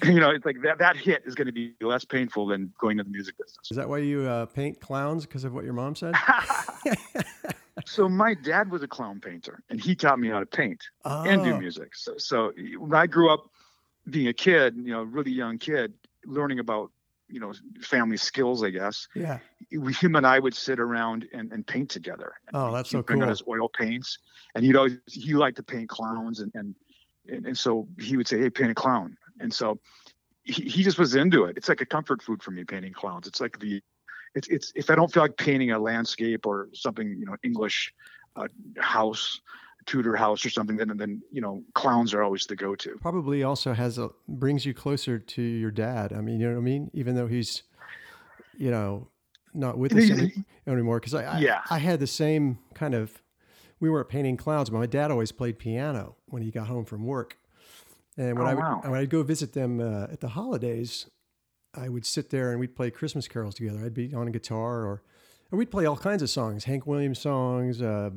[0.04, 0.78] You know, it's like that.
[0.78, 3.68] That hit is going to be less painful than going to the music business.
[3.68, 6.14] Is that why you uh, paint clowns because of what your mom said?
[7.84, 10.84] so my dad was a clown painter, and he taught me how to paint.
[11.04, 11.96] oh, and do music.
[11.96, 13.50] So, so when I grew up
[14.10, 15.92] being a kid, you know, really young kid,
[16.26, 16.90] learning about,
[17.28, 17.52] you know,
[17.82, 19.38] family skills, I guess, Yeah.
[19.70, 22.32] we, him and I would sit around and, and paint together.
[22.54, 23.02] Oh, that's so cool.
[23.02, 23.30] Bring out cool.
[23.30, 24.18] his oil paints,
[24.54, 26.74] and he'd always he liked to paint clowns, and and
[27.28, 29.78] and, and so he would say, "Hey, paint a clown," and so
[30.44, 31.56] he, he just was into it.
[31.58, 33.26] It's like a comfort food for me painting clowns.
[33.26, 33.82] It's like the
[34.34, 37.92] it's it's if I don't feel like painting a landscape or something, you know, English
[38.36, 38.48] uh,
[38.78, 39.40] house,
[39.88, 42.96] Tudor house or something, then and then you know, clowns are always the go-to.
[43.00, 46.12] Probably also has a brings you closer to your dad.
[46.12, 46.90] I mean, you know what I mean?
[46.94, 47.62] Even though he's,
[48.56, 49.08] you know,
[49.54, 50.32] not with us any,
[50.66, 51.00] anymore.
[51.00, 51.60] Because I, I, Yeah.
[51.70, 53.22] I had the same kind of.
[53.80, 57.04] We weren't painting clowns, but my dad always played piano when he got home from
[57.06, 57.38] work.
[58.16, 58.80] And when Oh, I would, wow.
[58.84, 61.06] when I'd go visit them uh, at the holidays,
[61.74, 63.84] I would sit there and we'd play Christmas carols together.
[63.84, 65.02] I'd be on a guitar, or
[65.52, 67.80] and we'd play all kinds of songs, Hank Williams songs.
[67.80, 68.10] Uh,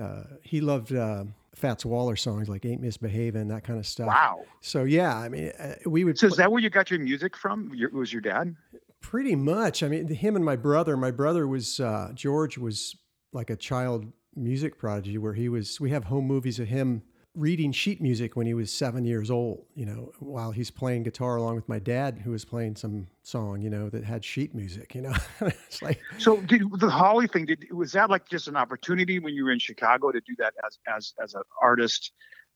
[0.00, 1.24] uh, he loved uh,
[1.54, 4.08] Fats Waller songs like "Ain't Misbehavin'," that kind of stuff.
[4.08, 4.42] Wow.
[4.60, 7.36] So yeah, I mean, uh, we would So is that where you got your music
[7.36, 7.72] from?
[7.74, 8.54] Your, was your dad?
[9.00, 9.82] pretty much.
[9.82, 10.96] I mean, him and my brother.
[10.96, 12.96] My brother was uh, George was
[13.32, 15.80] like a child music prodigy, where he was.
[15.80, 17.02] We have home movies of him
[17.34, 21.36] reading sheet music when he was seven years old, you know, while he's playing guitar
[21.36, 24.94] along with my dad, who was playing some song, you know, that had sheet music,
[24.94, 25.14] you know.
[25.40, 26.40] it's like so.
[26.42, 29.58] Did, the Holly thing did was that like just an opportunity when you were in
[29.58, 32.12] Chicago to do that as as as an artist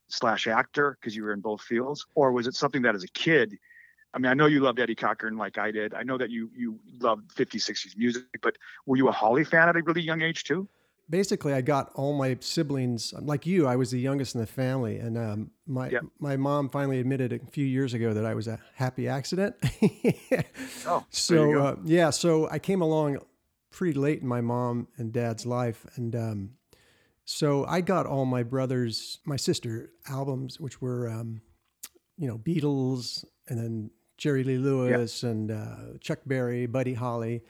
[0.07, 3.09] slash actor because you were in both fields, or was it something that as a
[3.09, 3.57] kid?
[4.13, 5.93] I mean, I know you loved Eddie Cochran like I did.
[5.93, 9.67] I know that you you loved 50s, 60s music, but were you a Holly fan
[9.67, 10.67] at a really young age too?
[11.09, 13.67] Basically I got all my siblings like you.
[13.67, 16.03] I was the youngest in the family, and um, my yep.
[16.19, 19.55] my mom finally admitted a few years ago that I was a happy accident.
[20.87, 23.19] oh, so uh, yeah, so I came along
[23.71, 26.49] pretty late in my mom and dad's life, and um,
[27.25, 31.41] so I got all my brothers, my sister albums, which were um,
[32.17, 35.31] you know Beatles, and then Jerry Lee Lewis yep.
[35.31, 37.43] and uh, Chuck Berry, Buddy Holly,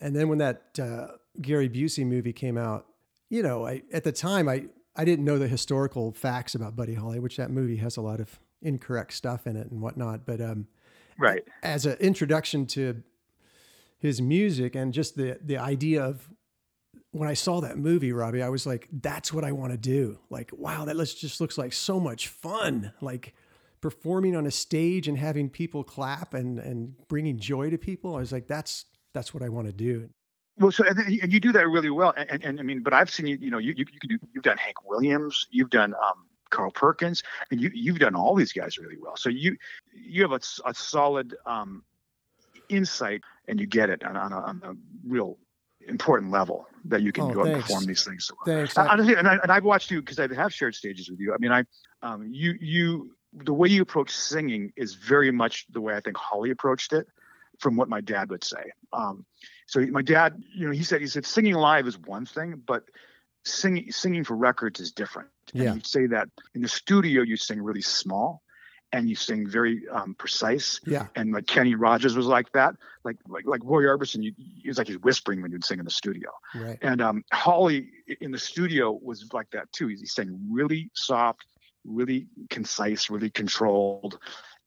[0.00, 1.08] and then when that uh,
[1.40, 2.86] Gary Busey movie came out,
[3.30, 4.66] you know, I at the time I
[4.96, 8.20] I didn't know the historical facts about Buddy Holly, which that movie has a lot
[8.20, 10.24] of incorrect stuff in it and whatnot.
[10.24, 10.68] But um,
[11.18, 13.02] right as an introduction to
[13.98, 16.28] his music and just the the idea of
[17.10, 20.18] when I saw that movie, Robby, I was like, that's what I want to do.
[20.30, 22.92] Like, wow, that just looks like so much fun.
[23.00, 23.34] Like
[23.80, 28.16] performing on a stage and having people clap and and bringing joy to people.
[28.16, 30.10] I was like, that's that's what I want to do.
[30.58, 32.92] Well, so and, and you do that really well, and, and, and, I mean, but
[32.92, 33.36] I've seen you.
[33.36, 34.18] You know, you you, you can do.
[34.32, 35.46] You've done Hank Williams.
[35.50, 39.16] You've done um, Carl Perkins, and you you've done all these guys really well.
[39.16, 39.56] So you
[39.92, 41.82] you have a, a solid um,
[42.68, 44.72] insight, and you get it on, on, a, on a
[45.08, 45.38] real
[45.88, 47.54] important level that you can oh, go thanks.
[47.54, 48.30] and perform these things.
[48.46, 48.78] Thanks.
[48.78, 51.34] I, and, I, and I've watched you because I have shared stages with you.
[51.34, 51.64] I mean, I
[52.02, 56.16] um, you you the way you approach singing is very much the way I think
[56.16, 57.08] Holly approached it,
[57.58, 58.72] from what my dad would say.
[58.92, 59.24] Um,
[59.66, 62.84] so my dad, you know, he said he said singing live is one thing, but
[63.44, 65.28] singing singing for records is different.
[65.52, 65.72] Yeah.
[65.72, 68.42] And you say that in the studio you sing really small
[68.92, 70.80] and you sing very um, precise.
[70.86, 71.06] Yeah.
[71.16, 72.76] And like Kenny Rogers was like that.
[73.04, 74.32] Like like like Roy Orbison, you,
[74.64, 76.30] it was like he's whispering when you'd sing in the studio.
[76.54, 76.78] Right.
[76.80, 77.90] And um, Holly
[78.20, 79.88] in the studio was like that too.
[79.88, 81.46] He's he sang really soft,
[81.84, 84.18] really concise, really controlled,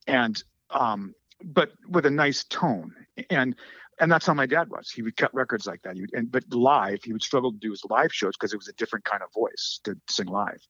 [0.08, 0.42] and
[0.72, 2.94] um, but with a nice tone.
[3.30, 3.56] And
[4.00, 4.92] and that's how my dad was.
[4.92, 5.96] He would cut records like that.
[5.96, 8.58] He would, and but live, he would struggle to do his live shows because it
[8.58, 10.62] was a different kind of voice to sing live.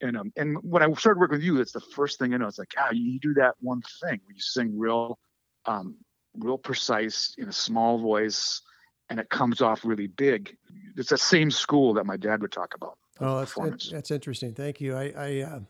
[0.00, 2.46] And um, and when I started working with you, that's the first thing I know.
[2.46, 5.18] It's like, ah, you do that one thing where you sing real,
[5.66, 5.96] um,
[6.36, 8.62] real precise in a small voice,
[9.10, 10.56] and it comes off really big.
[10.96, 12.96] It's that same school that my dad would talk about.
[13.20, 14.54] Oh, that's that's interesting.
[14.54, 14.96] Thank you.
[14.96, 15.60] I I, uh,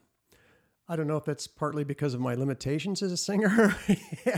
[0.88, 3.74] I don't know if that's partly because of my limitations as a singer,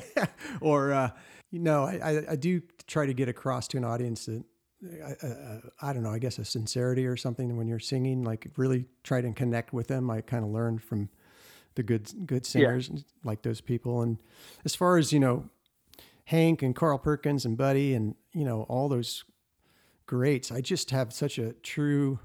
[0.61, 0.93] or.
[0.93, 1.11] Uh,
[1.51, 4.44] you know, I, I, do try to get across to an audience that
[5.22, 8.86] uh, I don't know, I guess a sincerity or something when you're singing, like really
[9.03, 10.11] try to connect with them.
[10.11, 11.11] I kind of learned from
[11.74, 13.01] the good, good singers yeah.
[13.24, 14.03] like those people.
[14.03, 14.18] And
[14.64, 15.48] as far as, you know,
[16.24, 19.24] Hank and Carl Perkins and Buddy and, you know, all those
[20.07, 22.20] greats, I just have such a true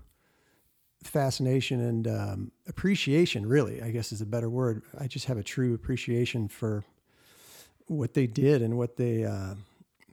[1.03, 4.83] fascination and um, appreciation, really, I guess is a better word.
[4.97, 6.83] I just have a true appreciation for
[7.87, 9.55] what they did and what they uh,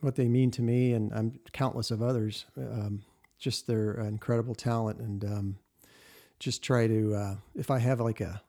[0.00, 2.44] what they mean to me and I'm countless of others.
[2.56, 3.02] Um,
[3.38, 5.58] just their incredible talent and um,
[6.38, 8.40] just try to uh, if I have like a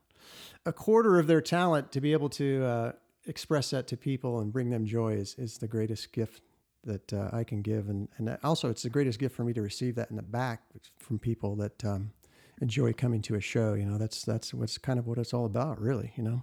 [0.66, 2.92] a quarter of their talent to be able to uh,
[3.26, 6.42] express that to people and bring them joy is, is the greatest gift
[6.84, 9.62] that uh, I can give and and also it's the greatest gift for me to
[9.62, 10.62] receive that in the back
[10.98, 12.12] from people that um,
[12.60, 13.74] enjoy coming to a show.
[13.74, 16.12] You know that's that's what's kind of what it's all about, really.
[16.16, 16.42] You know.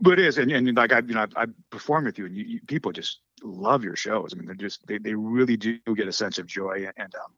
[0.00, 2.44] But it is, and, and like I, you know, I've performed with you, and you,
[2.44, 4.32] you, people just love your shows.
[4.32, 7.32] I mean, they're just they, they really do get a sense of joy, and um,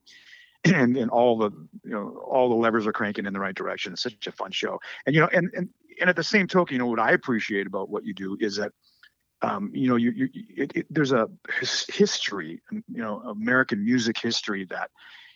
[0.74, 1.50] and and all the
[1.84, 3.92] you know all the levers are cranking in the right direction.
[3.92, 5.68] It's such a fun show, and you know, and and
[6.00, 8.56] and at the same token, you know, what I appreciate about what you do is
[8.56, 8.72] that
[9.42, 11.28] um, you know, you, you it, it, there's a
[11.88, 14.90] history, you know, American music history that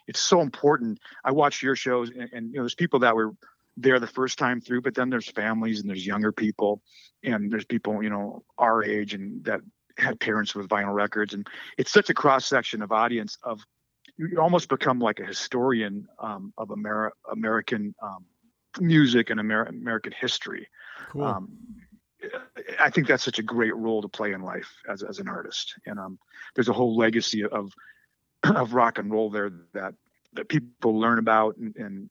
[0.06, 0.98] it's so important.
[1.24, 3.32] I watch your shows, and, and, you know, there's people that were
[3.76, 6.82] there the first time through, but then there's families and there's younger people
[7.22, 9.60] and there's people, you know, our age and that
[9.98, 11.34] had parents with vinyl records.
[11.34, 11.46] And
[11.76, 13.60] it's such a cross section of audience of
[14.16, 18.24] you almost become like a historian um, of Ameri- American um,
[18.80, 20.68] music and Amer- American history.
[21.10, 21.24] Cool.
[21.24, 21.58] Um,
[22.80, 25.74] I think that's such a great role to play in life as, as an artist.
[25.84, 26.18] And um,
[26.54, 27.72] there's a whole legacy of
[28.44, 29.94] of rock and roll there that
[30.34, 32.10] that people learn about and, and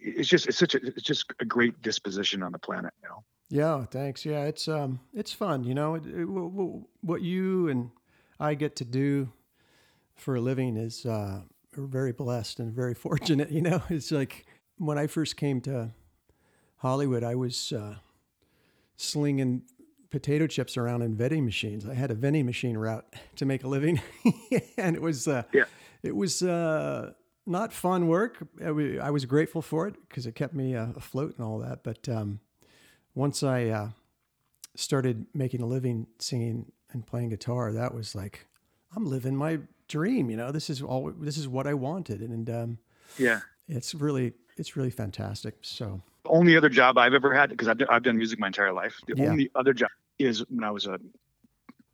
[0.00, 3.24] it's just it's such a it's just a great disposition on the planet, you know.
[3.50, 4.24] Yeah, thanks.
[4.24, 5.94] Yeah, it's um it's fun, you know.
[5.94, 6.26] It, it,
[7.00, 7.90] what you and
[8.38, 9.32] I get to do
[10.14, 11.42] for a living is uh,
[11.76, 13.50] we're very blessed and very fortunate.
[13.50, 14.46] You know, it's like
[14.76, 15.90] when I first came to
[16.76, 17.96] Hollywood, I was uh,
[18.96, 19.62] slinging
[20.10, 21.86] potato chips around in vending machines.
[21.88, 23.04] I had a vending machine route
[23.36, 24.00] to make a living,
[24.78, 25.64] and it was uh, Yeah.
[26.02, 27.12] it was uh,
[27.46, 28.38] not fun work.
[28.62, 31.82] I was grateful for it because it kept me uh, afloat and all that.
[31.82, 32.40] But um,
[33.14, 33.88] once I uh,
[34.74, 38.46] started making a living singing and playing guitar, that was like
[38.94, 40.30] I'm living my dream.
[40.30, 41.12] You know, this is all.
[41.18, 42.78] This is what I wanted, and um,
[43.18, 43.40] Yeah.
[43.68, 45.54] it's really it's really fantastic.
[45.62, 48.72] So The only other job I've ever had, because I've, I've done music my entire
[48.72, 49.30] life, the Yeah.
[49.30, 50.98] only other job is when I was a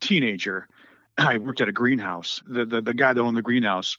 [0.01, 0.68] teenager.
[1.18, 2.42] I worked at a greenhouse.
[2.46, 3.96] The the, the guy that owned the greenhouse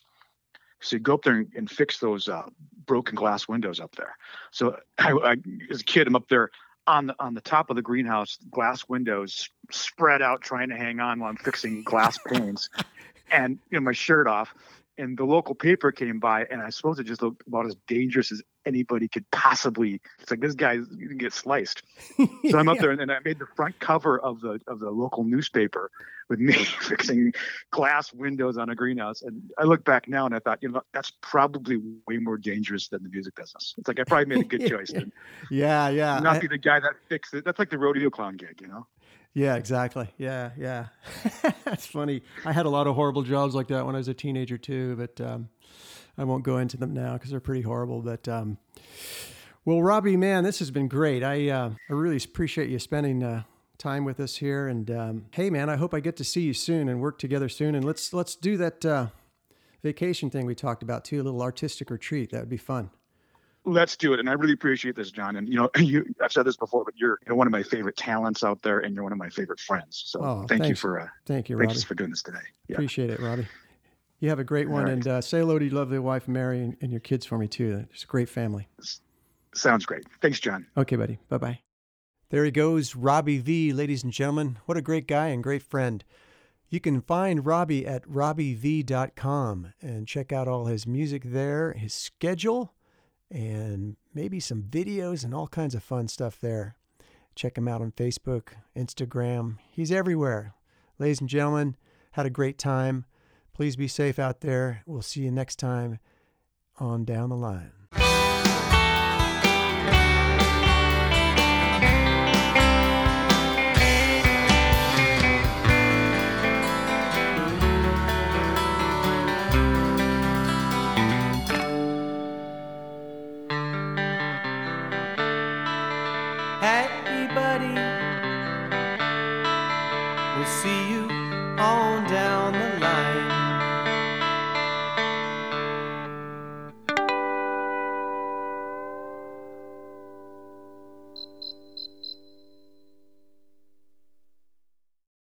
[0.81, 2.43] said, "Go up there and, and fix those uh,
[2.85, 4.15] broken glass windows up there."
[4.51, 5.35] So I, I,
[5.69, 6.49] as a kid, I'm up there
[6.87, 10.99] on the on the top of the greenhouse, glass windows spread out, trying to hang
[10.99, 12.69] on while I'm fixing glass panes,
[13.31, 14.53] and you know my shirt off.
[14.97, 18.31] And the local paper came by, and I suppose it just looked about as dangerous
[18.31, 20.01] as anybody could possibly.
[20.19, 21.83] It's like this guy's gonna get sliced.
[22.51, 24.89] So I'm up there, and, and I made the front cover of the of the
[24.91, 25.89] local newspaper
[26.29, 27.33] with me fixing
[27.71, 29.21] glass windows on a greenhouse.
[29.23, 31.77] And I look back now, and I thought, you know, that's probably
[32.07, 33.73] way more dangerous than the music business.
[33.77, 34.91] It's like I probably made a good choice
[35.51, 37.45] yeah, yeah, not I- be the guy that fixes it.
[37.45, 38.85] That's like the rodeo clown gig, you know.
[39.33, 40.07] yeah, exactly.
[40.17, 40.87] Yeah, yeah.
[41.65, 42.21] That's funny.
[42.45, 44.95] I had a lot of horrible jobs like that when I was a teenager too,
[44.95, 45.49] but um,
[46.17, 48.01] I won't go into them now because they're pretty horrible.
[48.01, 48.57] But um,
[49.65, 51.23] well, Robby, man, this has been great.
[51.23, 53.43] I uh, I really appreciate you spending uh,
[53.77, 54.67] time with us here.
[54.67, 57.49] And um, hey, man, I hope I get to see you soon and work together
[57.49, 57.75] soon.
[57.75, 59.07] And let's let's do that uh,
[59.83, 61.21] vacation thing we talked about too.
[61.21, 62.31] A little artistic retreat.
[62.31, 62.91] That would be fun.
[63.67, 64.19] Let's do it.
[64.19, 65.35] And I really appreciate this, John.
[65.37, 67.97] And you know, you I've said this before, but you're, you're one of my favorite
[67.97, 70.03] talents out there, and you're one of my favorite friends.
[70.05, 71.69] So Oh, thank you for uh, Thank you, Robby.
[71.69, 72.37] thanks for doing this today.
[72.67, 72.75] Yeah.
[72.75, 73.47] Appreciate it, Robby.
[74.19, 74.93] You have a great one, right.
[74.93, 77.47] and uh, say hello to your lovely wife, Mary, and, and your kids for me
[77.47, 77.85] too.
[77.91, 78.67] It's a great family.
[79.53, 80.05] Sounds great.
[80.21, 80.65] Thanks, John.
[80.77, 81.19] Okay, buddy.
[81.29, 81.59] Bye bye.
[82.29, 84.57] There he goes, Robby Vee, ladies and gentlemen.
[84.65, 86.03] What a great guy and great friend.
[86.69, 92.73] You can find Robby at robbyvee.com and check out all his music there, his schedule,
[93.29, 96.75] and maybe some videos and all kinds of fun stuff there.
[97.35, 99.57] Check him out on Facebook, Instagram.
[99.71, 100.55] He's everywhere.
[100.97, 101.75] Ladies and gentlemen,
[102.13, 103.05] had a great time.
[103.55, 104.83] Please be safe out there.
[104.85, 105.99] We'll see you next time
[106.77, 107.71] on Down the Line.